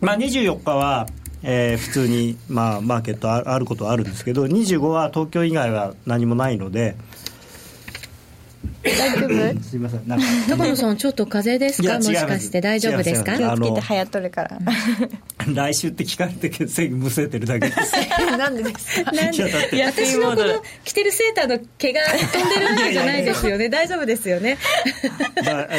[0.00, 1.06] まあ、24日は、
[1.42, 6.96] えー、普通に、まあ、マーケットあることはあるんですけど25は東京以外は何もないので
[8.98, 9.62] 大丈夫？
[9.62, 10.06] すみません。
[10.08, 10.26] なんか。
[10.48, 11.96] 高野さんちょっと風邪ですか？
[11.98, 13.36] もしかして大丈夫ですか？
[13.36, 14.58] 気をつけて流行っとるから。
[15.54, 17.92] 来週って聞かれて血液むせてるだけです。
[18.36, 19.10] なんでですか？
[19.72, 23.68] いや私のこの着てるセーターの毛が飛んでるわけじゃないですよね。
[23.68, 24.58] 大丈夫ですよね。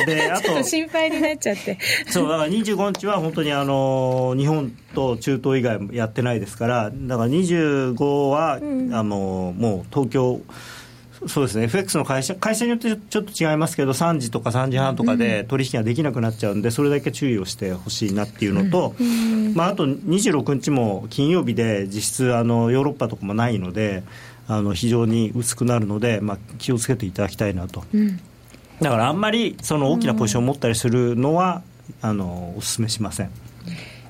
[0.05, 0.63] であと。
[0.63, 1.77] 心配になっちゃって。
[2.09, 10.41] そうだから25日は本当にあの日本と中東以外もやってないですからだから25は、うん、あのもう東京
[11.26, 11.63] そうですね。
[11.63, 18.93] FX の会社会社によってちょっと違いますけど3時とか3時半とかで取引ができなくなっちゃうんでそれだけ注意をしてほしいなっていうのと、
[19.55, 24.03] まあ、あと26日も金曜日で実質あのヨーロッパとかもないので
[24.47, 28.18] あの非常に薄くなるので、まあ、気をつけていただきたいなと、うん、
[28.80, 31.63] だからあんまりその大きなポジションを持ったりするのは、
[32.01, 33.32] あのお勧めしません。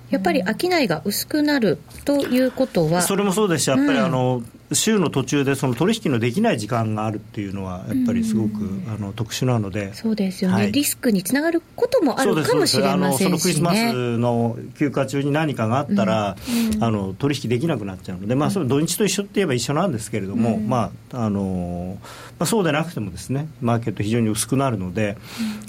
[0.09, 4.41] やっぱり商いが薄くなるということはそれもそうですしやっぱりあの、
[4.73, 9.93] 週の途中でその取引のできない時間があるっていうのはやっぱりすごく、あの特殊なので。
[9.93, 16.35] そうですよね、はい、リスクにつながることもあるかもしれませんし、ね、そのクリスマスの休暇中に何かがあったら、
[16.75, 21.97] うん、あの取引できなくなっちゃうので、まあ、それ土日と一緒って言えば一緒なんですけれども、うん、まああの
[22.39, 25.17] まあ、そうでなくてもですねマーケット非常に薄くなるので、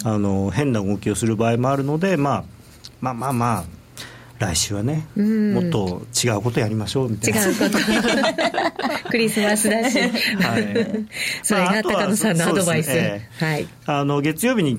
[0.04, 2.44] あの変な動きをする場合もあるので、まあ、
[3.00, 3.77] まあまあまあ
[4.38, 7.46] 来週はね、もっと違うことやりましょうみたいな。
[7.46, 7.78] 違うこと。
[9.10, 10.06] クリスマスだし、は
[10.58, 11.06] い、
[11.42, 14.78] それが高野さんのアドバイス、ねえー、はい、あの月曜日に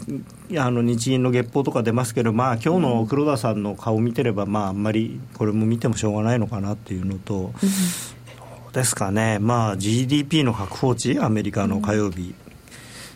[0.58, 12.34] あの日銀の月報とか出ますけど、まあ今日の黒田さんの顔を見てれば、まあ、あんまりこれも見てもしょうがないのかなっていうのと、うん、ですかね、まあ、GDP の確保値、アメリカの火曜日、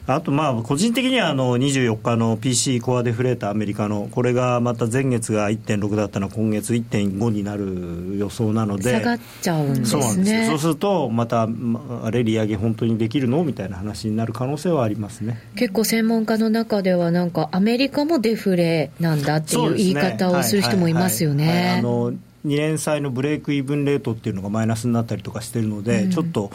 [0.05, 8.91] あとまあ個人的にはあの24日の PC コアデフレーターアメリカのこれがまた前月が1.6だったのは今月1.5になる予想なので。
[8.91, 9.85] 下がっちゃうんですね。
[9.85, 11.47] そうなんですそうするとまた
[12.03, 15.41] あれ利上げ本当にできるのみたいな話になる可能性はありますね。
[15.55, 21.77] 結構専門家の中ではなんかアメリカもデフレなんだっていう言い方をする人もいますよね。
[21.79, 26.51] あの2年債のブレイクイーブンレートっていうのがマイナスになったりとかしてるので、うん、ちょっと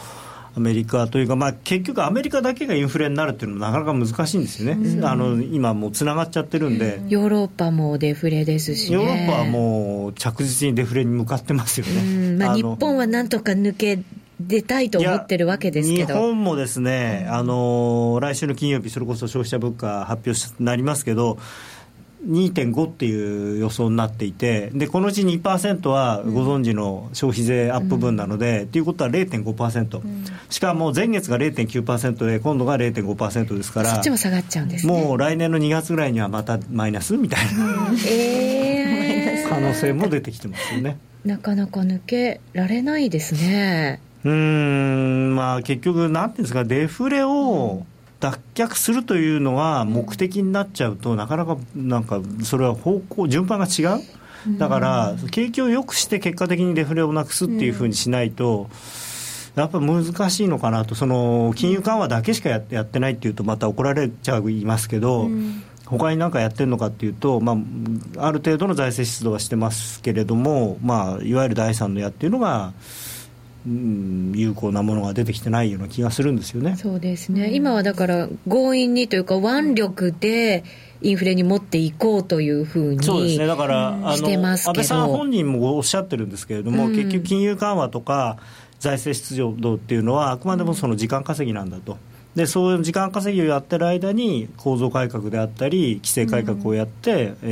[0.55, 13.99] アメリカというか、まあ、結局、アメリカだけがインフレになるっていうのもなかなか難しいんですよね、うん、あの今、もうつながっちゃってるんで、ヨーロッパもデフレですし、ね、ヨーロッパはもう着実にデフレに向かってますよね、まあ、日本はなんとか抜け
[14.39, 16.13] 出たいと思ってるわけですけど。
[16.13, 21.37] 日本もですね、あの来週の金曜日、それこそ消費者物価発表になりますけど、
[22.27, 40.99] 2.5っていう予想になっていてでこのうち2%はご存知の消費税アップ分なので、うん、ということは0.5%、うん、しかも前月が0.9%で今度が0.5%ですからそっちも下がっちゃうんです、ね、もう来年の2月ぐらいにはまたマイナスみたいな、うん、えー、可能性も出てきてますよね。
[41.25, 47.85] なかなか抜けられないですねうんまあ結局なんていうんですかデフレを、
[48.19, 54.57] 脱却するというのは目的になっちゃうと、なかなかなんかそれは方向順番が違う？
[54.57, 58.69] だから景気を良くして結果的にデフレをなくすっていうふうにしないと、
[59.55, 60.95] やっぱ難しいのかなと。
[60.95, 65.29] その金融緩和だけしかやってやってないっていうとまた怒られちゃいますけど、
[65.85, 67.57] 他に何かやってるのかっていうと、ま
[68.17, 72.73] あ、ある程度の財政出動はしてますけれども、まあ、いわゆる第三の矢っていうのが
[73.67, 76.75] うん、有効なものが出てきてないような気がするんですよね。
[76.77, 77.53] そうですね。
[77.53, 80.63] 今はだから強引にというか腕力で
[81.01, 83.47] インフレに持っていこうというふうにそうですね。
[83.47, 88.37] だから、あの安倍さん本人もおっしゃってるんですけれども、うん、結局金融緩和とか
[88.79, 91.97] 財政出動っていうのはあくまでもその時間稼ぎなんだと。
[92.39, 97.47] でそういう時間稼ぎをやってる間に構造改革であったり規制改革をやって、うん、え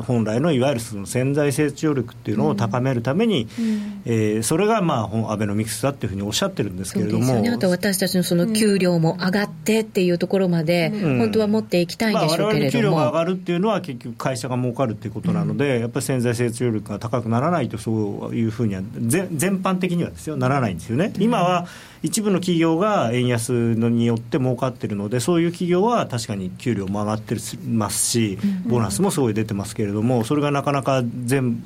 [0.00, 21.12] ー、本来のいわゆるその潜在成長力っていうのを高めるために、うん、えー、それがまあアベノミクスだっていうふうにおっしゃってるんですけれども、ね、あと私たちのその給料も上がってっていうところまで、本当は持っていきたいんでしょうけれども、まあ、我々の給料が上がるっていうのは結局会社が儲かるっていうことなので、やっぱり潜在成長力が高くならないとそういうふうには全般的にはですよならないんですよね。
[21.20, 21.68] 今は
[22.04, 31.62] 一部の企業が円安によって儲かってるのでそういう企業は確かに給料も上がってますしボーナスもすごい出てますけれどもそれがなかなか全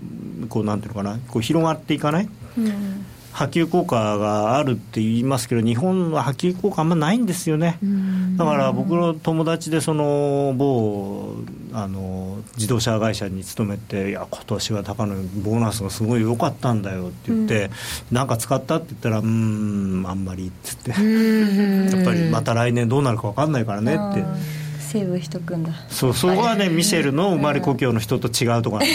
[0.49, 2.29] こうなんていうのかなこう広がっていかない。
[2.59, 3.05] うん
[3.39, 7.79] 波及効果があるって言いますけど日本は波及効果あんまないんですよね。
[8.37, 11.37] だから僕の友達でその某
[11.73, 17.71] あの自動車会社に勤めていや今年は高野ボーナスがすごい良かったんだよって言って、
[18.11, 20.91] うん、なんか使ったって言ったらうんあんまりっつって。
[20.91, 24.68] やっぱりまた来年どうなるか分かんないからねって。
[24.89, 25.73] セーブしとくんだ。
[25.91, 28.87] そうそこはねミシェルの生まれ故郷の人と違うところ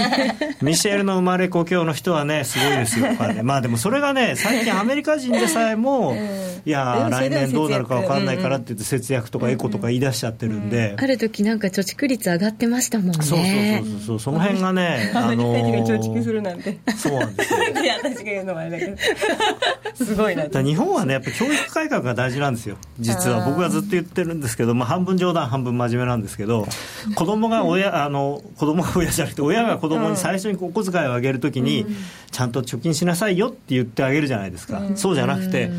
[0.62, 6.16] ミシェルの生まれ故郷の人はねすごいですよ、ね、まあでもそれがね最近アメリカ人でさえも、
[6.64, 13.14] いや来年どうなるか分かんないからって言って節約とかエコとか言い出しちゃってるんで、ある時なんか貯蓄率上がってましたもんね。
[13.22, 14.20] そうそうそうそう。
[14.20, 16.78] その辺がねあのー、 貯蓄するなんて。
[16.96, 17.58] そうなんですよ。
[17.82, 18.96] いや私が言うのもあれだけど。
[19.94, 20.44] すごいな。
[20.44, 22.76] 日本はねやっぱ教育改革が大事なんですよ。
[22.98, 23.44] 実は。
[23.44, 26.66] 僕はずっと言ってるんですけど、まあ、半分冗談半分真面目なんですけど
[27.14, 31.86] 子供が親あの子供が親じゃなくて親が子供に最初にお小遣いをあげるときに、
[32.30, 35.70] ちゃんと貯金しなさいよって言ってあげるじゃないですか、そうじゃなくて、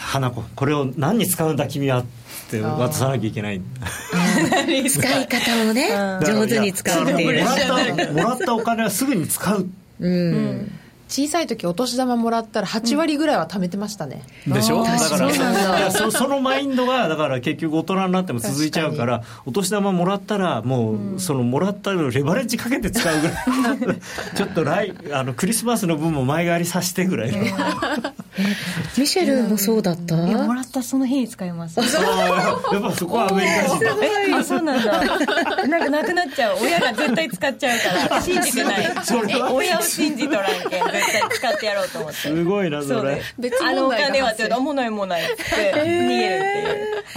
[0.00, 2.04] 花子これを何に使うんだ君はっ
[2.50, 3.60] て渡さなきゃいけない。
[4.88, 5.88] 使い方をね
[6.24, 7.22] 上手に使うって。
[7.22, 9.68] いうもらったお金はすぐに使う、
[10.00, 10.70] うん
[11.12, 14.82] 小さい時お年玉もらったら8割ぐらいは貯めてましたね、うん、でしょ？
[14.82, 24.00] だからそ そのマインドがだから結局大人になっても続いちゃうからお年玉もらったらもう、そのもらったのレバレッジかけて使うぐらい
[24.36, 28.12] ちょっと来あのクリスマスの分も前借りさせてぐらいの、えー、
[29.00, 30.16] ミシェルもそうだった？
[30.16, 31.78] もらったその日に使います。
[31.78, 33.90] やっぱそこはアメリカ人だ。
[34.30, 35.02] えあそうなんだ。
[35.68, 36.56] なんかなくなっちゃう。
[36.62, 38.22] 親が絶対使っちゃうから。
[38.22, 38.92] 信じてない。
[39.52, 40.84] 親を信じとらんけん
[41.30, 42.16] 使ってやろうと思って。
[42.16, 43.20] すごいなそれ。
[43.62, 45.42] あのお金はって言うもないもないって。
[45.42, 46.58] 逃げるって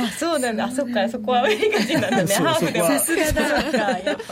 [0.02, 0.08] いう。
[0.08, 0.66] あそうなんだ。
[0.66, 2.34] あそっかそこはアメリカ人なんだね。
[2.34, 4.24] ハーフでさすがだやっぱ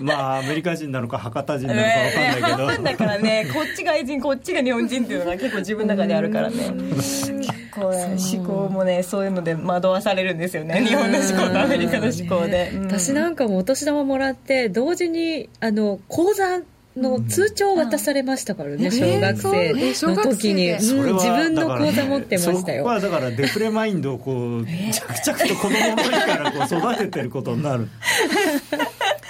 [0.00, 3.50] まあアメリカ人なのか博多人なのか分かんないけど、だからね。
[3.52, 6.70] こっち外人こっちが日本人っていうのが結構自分の中であるからね。
[6.98, 10.84] 結構思考もねそういうので惑わされるんですよね。
[10.84, 16.60] 日本の思考とアメリカの思考で、私なんかもお年玉もらって同時にあの口座
[16.98, 19.72] の通帳を渡されましたからね、小学生
[20.06, 22.78] の時に、自分の口座持ってましたよ。
[22.78, 27.88] そこはだからデフレマインドをこう、 着々と子供の時からこう育ててることになる。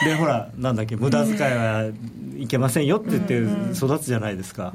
[0.05, 1.91] でほらなんだっけ無駄遣いは
[2.39, 4.75] いけませんよって言って育つじゃないですか。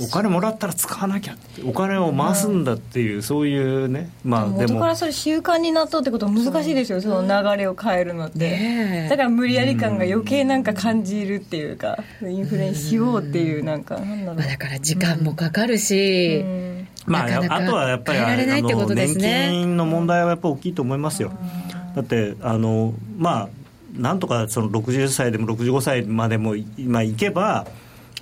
[0.00, 21.32] お金もらったら使わなきゃお金を回すんだっていう、うん、そういうねまあでもからそれ習慣になったってことは難しいですよその流れを変えるのって、ね、だから無理やり感が余計なんか感じるっていうか、うん、インフレにしようっていうなんかなんだろう、だから時間もかかるし、うん、まあ、あとはやっぱりあね、年金の問題はやっぱ大きいと思いますよ、
[21.94, 23.48] だってあのまあ
[23.94, 27.66] なんとかその60歳でも65歳までも今いけば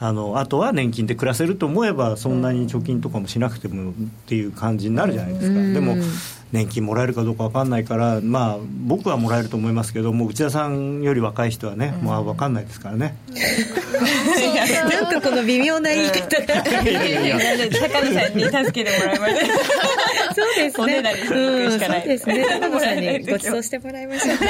[0.03, 3.94] あのあとは年金で暮らせると思えばそんなに貯金とかもしなくてもっ
[4.26, 5.96] ていう感じになるじゃないですか、でも
[6.53, 13.16] 年金もらえるかどうか分かんないからまあ僕はもらえると思いますけども内田さんより若い人はね、もう分かんないですからね。
[14.90, 16.40] なんかこの微妙な言い方。
[16.40, 17.38] が、いやいや。
[17.72, 19.46] 坂野さんに助けてもらいました
[20.34, 22.46] そうですね、うん、そうですね。
[22.61, 24.36] 高野さんにご馳走してもらいましょう。
[24.40, 24.44] さ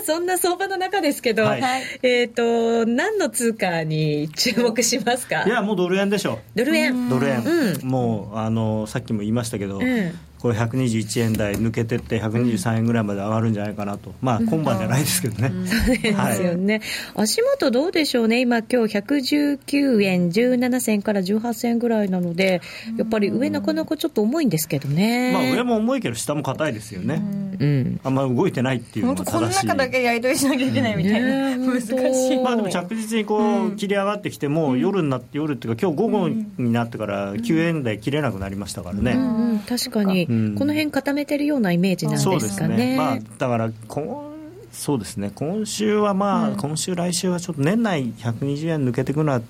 [0.00, 1.62] あそんな相場の中ですけど、はい、
[2.02, 5.44] えっ、ー、と何の通貨に注目しますか？
[5.44, 6.38] いやもうドル円でしょ。
[6.54, 7.08] ドル円。
[7.08, 16.74] ドル円、うん、もうあのさっきも言いましたけど、うんうんこれ121円台抜けてって123円ぐらいまで上がるんじゃないかなと、まあ今晩じゃないですけどね、うん、 そうですよね、
[17.14, 18.40] はい、足元どうでしょうね。
[18.40, 22.62] 今今日119円17銭から18銭ぐらいなので
[22.96, 27.22] やっぱり上なかなかちょっと重いんですけどね、まあ上も重いけど下も硬いですよね、
[27.58, 29.32] うん、あんまり動いてないっていうのが正しい。
[29.32, 32.42] この中だけやり取りしなきゃいけないみたいな、ね、 難しい。
[32.42, 40.26] まあでも着実にこう切り上がってきても、夜になって夜っていうか今日午後になってから9円台切れなくなりましたからね、うんうん、確かに
[40.56, 42.76] この辺固めてるようなイメージなんですかね。
[42.76, 42.96] ね。
[42.96, 44.30] まあ、だから今
[44.72, 45.32] そうですね。
[45.34, 49.42] 今週はまあ、うん、今週来週はちょっと年内120円抜けていくのは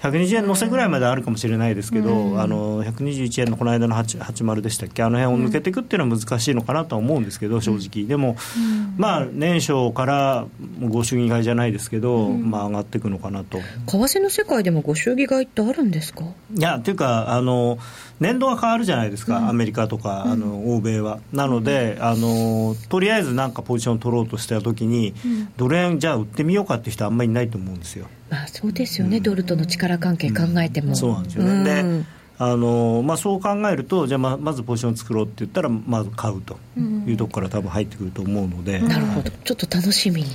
[0.00, 10.46] 120円乗せぐらいまであるかもしれないですけど、うん、あの121円のこの間の80でしたっけ、あの辺を抜けていくっていうのは難しいのかなとは思うんですけど、正直、でも、うん、まあ、年初から
[10.80, 13.58] ご祝儀買いじゃないですけど、うん、まあ、上がっていくのかなと。
[13.58, 16.24] 為替の世界でもご祝儀買いってあるんですか？
[16.54, 17.78] いやっていうかあの、
[18.20, 21.20] 年度が変わるじゃないですか、アメリカとか、あの欧米は。
[21.32, 25.14] なのであの、とりあえずなんかポジションを取ろうとしたときに、
[25.56, 28.06] ドル円、じゃあ売ってみようかって人、あんまりいないと思うんですよ。
[28.30, 30.94] まあ、そうですよね、うん、ドルとの力関係考えても。
[30.94, 40.28] そうなんですよね、であのまあ、そう考えると、じゃあままずポジション作ろうって言ったら、まず買うというところから多分入ってくると思うので、なるほど、ちょっと楽しみに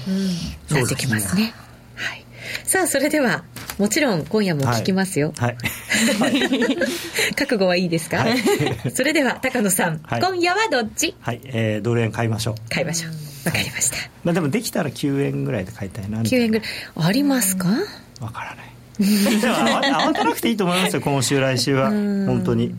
[0.70, 1.44] なってきますね。
[1.44, 1.54] はい、
[2.64, 3.44] さあそれでは
[3.78, 5.58] もちろん今夜も聞きますよ、はい、
[6.20, 6.40] はい、
[7.36, 8.38] 覚悟はいいですか、はい、
[8.94, 11.16] それでは高野さん、はい、今夜はどっち？
[11.20, 12.56] はい、えー、ドル円買いましょう？
[12.70, 13.12] 買いましょう。
[13.46, 16.68] わかりました、まあ、でもできたら9円ぐらいで買いたいな9円ぐらい。
[16.96, 17.68] ありますか？
[18.22, 21.90] わからない 慌てなくていいと思いますよ今週来週は。
[21.90, 22.76] 本当に、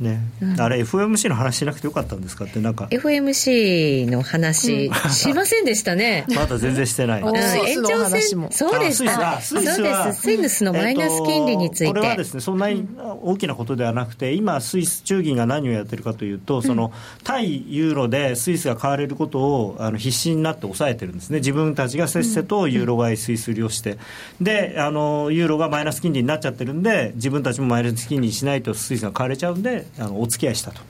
[0.00, 0.20] ね、
[0.58, 2.88] あれ FOMC の話しなくてよかったんですかってなんか。
[2.90, 6.24] FOMC の話、しませんでしたね。
[6.28, 7.22] まだ全然してない。
[7.22, 9.40] 延長戦そうですか。
[9.40, 9.68] そうで
[10.12, 10.20] す。
[10.20, 12.86] スイスのマイナス金利について、えこれはですねそんなに
[13.22, 16.92] 大きなことではなくて今スイス中銀が何をやってるかというとその
[17.24, 21.38] 対ユーロでスイスが買われることをあの必死になって抑えてるんですね。
[21.38, 23.98] 自分たちがせっせとユーロ買いスイス売りをして。
[24.40, 30.84] であのユーロがマイナス金利になっちゃってるんで自分たちもマイナス金利にしないとスイスが買われちゃうんであのお付き合いしたと、は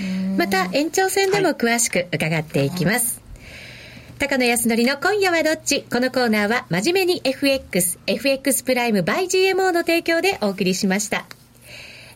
[0.00, 3.26] い、また延長戦でも詳しく伺っていきます、はい
[4.18, 5.82] 高野康則の今夜はどっち？
[5.82, 11.26] このコーナーは真面目に FX、FX プライム by GMO の提供でお送りしました。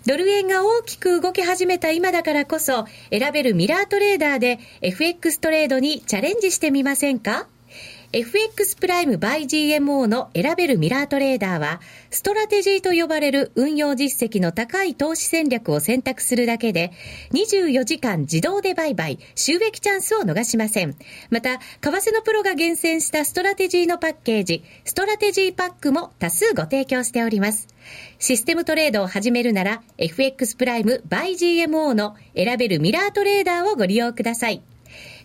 [0.06, 7.46] ドル円が大きく動き始めた今だからこそ選べるミラートレーダーで FX トレードにチャレンジしてみませんか？
[8.12, 11.80] FX プライム by GMO の選べるミラートレーダーは、
[12.10, 16.90] ストラテジーと呼ばれる運用実績の高い投資戦略を選択するだけで、
[17.34, 20.96] 24時間自動で売買、収益チャンスを逃しません。
[21.30, 27.68] また、為替のプロが厳選したストラテジーのパッケージ、ストラテジーパックも多数ご提供しております。
[28.18, 31.34] システムトレードを始めるなら、FX プライム by
[31.66, 34.62] GMO の選べるミラートレーダーをご利用ください。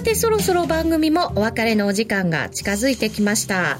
[0.00, 3.78] さてそろそろ番組もお別れのお時間が近づいてきました。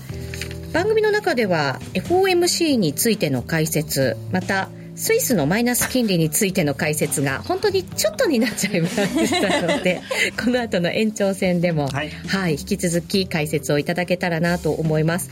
[0.74, 10.02] 番組の中では FOMC についての解説またスイスのマイナス金利についての解説が本当にちょっとになっちゃいましたので
[10.44, 15.30] この後の延長戦でも、はい、はい、引き続き解説をいただけたらなと思います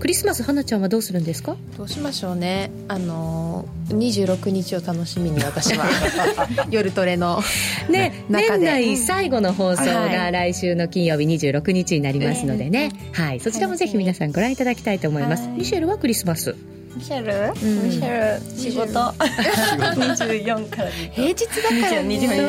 [0.00, 1.56] クリスマス花ちゃんはどうするんですか？
[1.76, 2.70] どうしましょうね。
[2.88, 5.84] あの26日を楽しみに私は。
[6.70, 7.42] 夜トレの
[7.90, 16.54] ね年内最後の放送が来週の金曜日26日になりますのでね、はい、はい、そちらもぜひ皆さんご覧いただきたいと思います、ミシェルはクリスマス。
[16.96, 18.58] ミシェル、うん、ミシェル？
[18.58, 22.18] 仕事24から平日だからね。
[22.18, 22.40] 平日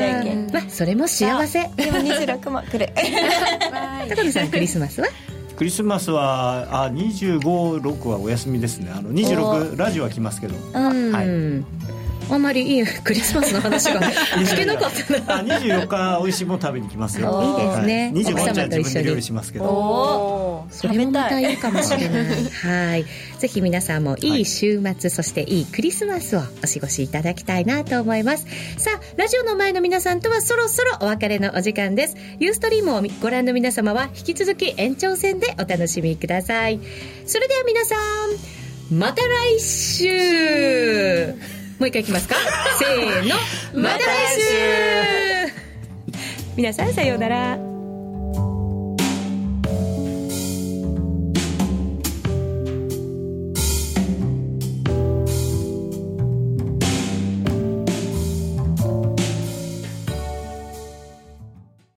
[0.00, 0.50] やけん。
[0.52, 1.60] まあそれも幸せ。
[1.76, 2.88] でも26も来る。
[4.08, 5.08] 高野さんクリスマスは？
[5.56, 8.90] クリスマスはあ25、6はお休みですね。
[8.94, 15.58] あの26ラジオは来ますけど、はいあんまりいいクリスマスの話が 聞けなかったな。
[15.58, 17.42] 24日美味しいもの食べに来ますよ。
[17.42, 19.64] いいですね、はい、25日は自分で料理しますけど。
[19.64, 22.26] おそれもまたいいかもしれない。
[22.62, 23.04] はい。
[23.38, 28.46] ぜひ皆さんもいい週末、はい、そしていいクリスマスをお過ごしいただきたいなと思います。
[28.78, 32.16] さあラジオの前の皆さんとはそろそろお別れのお時間です。
[32.38, 36.80] ユーストリームをご覧の皆様は引き続き延長戦でお楽しみください。
[37.26, 42.36] それでは皆さんまた来週もう一回いきますか。
[42.78, 43.34] せーの
[43.82, 44.02] また来
[45.48, 45.52] 週。
[46.56, 47.73] 皆さんさようなら